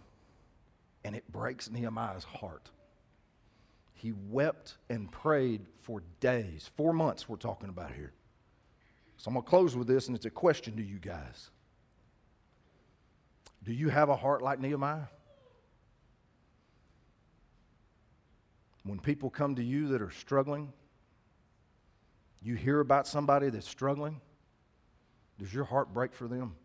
and 1.04 1.16
it 1.16 1.30
breaks 1.30 1.68
Nehemiah's 1.68 2.24
heart. 2.24 2.70
He 3.94 4.12
wept 4.30 4.76
and 4.88 5.10
prayed 5.10 5.66
for 5.80 6.02
days, 6.20 6.70
four 6.76 6.92
months, 6.92 7.28
we're 7.28 7.36
talking 7.36 7.68
about 7.68 7.92
here. 7.92 8.12
So 9.16 9.28
I'm 9.28 9.34
going 9.34 9.44
to 9.44 9.48
close 9.48 9.76
with 9.76 9.86
this, 9.86 10.08
and 10.08 10.16
it's 10.16 10.26
a 10.26 10.30
question 10.30 10.76
to 10.76 10.82
you 10.82 10.98
guys. 10.98 11.50
Do 13.64 13.72
you 13.72 13.88
have 13.88 14.08
a 14.08 14.16
heart 14.16 14.42
like 14.42 14.58
Nehemiah? 14.58 15.06
When 18.84 18.98
people 18.98 19.30
come 19.30 19.54
to 19.54 19.62
you 19.62 19.88
that 19.88 20.02
are 20.02 20.10
struggling, 20.10 20.72
you 22.42 22.56
hear 22.56 22.80
about 22.80 23.06
somebody 23.06 23.48
that's 23.50 23.68
struggling, 23.68 24.20
does 25.38 25.54
your 25.54 25.64
heart 25.64 25.94
break 25.94 26.12
for 26.12 26.26
them? 26.26 26.56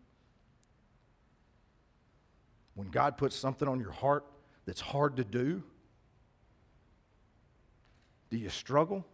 When 2.74 2.90
God 2.90 3.18
puts 3.18 3.36
something 3.36 3.68
on 3.68 3.80
your 3.80 3.92
heart 3.92 4.26
that's 4.66 4.82
hard 4.82 5.18
to 5.18 5.24
do, 5.24 5.64
do 8.30 8.38
you 8.38 8.50
struggle? 8.50 9.06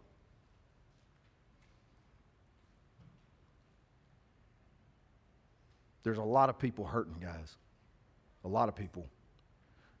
There's 6.04 6.18
a 6.18 6.22
lot 6.22 6.48
of 6.48 6.58
people 6.58 6.84
hurting, 6.84 7.16
guys. 7.20 7.56
A 8.44 8.48
lot 8.48 8.68
of 8.68 8.76
people. 8.76 9.06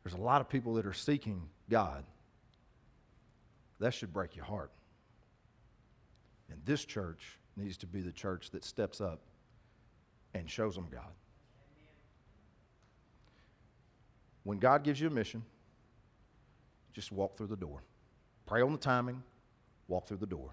There's 0.04 0.14
a 0.14 0.22
lot 0.22 0.40
of 0.40 0.48
people 0.48 0.74
that 0.74 0.86
are 0.86 0.92
seeking 0.92 1.48
God. 1.68 2.04
That 3.80 3.92
should 3.92 4.12
break 4.12 4.36
your 4.36 4.44
heart. 4.44 4.70
And 6.50 6.60
this 6.64 6.84
church 6.84 7.38
needs 7.56 7.78
to 7.78 7.86
be 7.86 8.00
the 8.00 8.12
church 8.12 8.50
that 8.50 8.64
steps 8.64 9.00
up 9.00 9.20
and 10.34 10.48
shows 10.48 10.74
them 10.74 10.86
God. 10.92 11.12
When 14.42 14.58
God 14.58 14.84
gives 14.84 15.00
you 15.00 15.06
a 15.06 15.10
mission, 15.10 15.42
just 16.92 17.10
walk 17.12 17.38
through 17.38 17.46
the 17.46 17.56
door. 17.56 17.82
Pray 18.46 18.60
on 18.60 18.72
the 18.72 18.78
timing, 18.78 19.22
walk 19.88 20.06
through 20.06 20.18
the 20.18 20.26
door. 20.26 20.50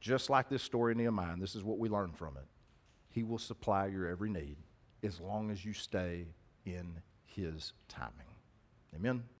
Just 0.00 0.28
like 0.28 0.50
this 0.50 0.62
story 0.62 0.92
in 0.92 0.98
Nehemiah, 0.98 1.36
this 1.38 1.54
is 1.54 1.64
what 1.64 1.78
we 1.78 1.88
learn 1.88 2.12
from 2.12 2.36
it. 2.36 2.44
He 3.10 3.22
will 3.22 3.38
supply 3.38 3.86
your 3.86 4.06
every 4.06 4.30
need 4.30 4.56
as 5.02 5.20
long 5.20 5.50
as 5.50 5.64
you 5.64 5.72
stay 5.72 6.26
in 6.64 7.00
His 7.24 7.72
timing. 7.88 8.26
Amen. 8.94 9.24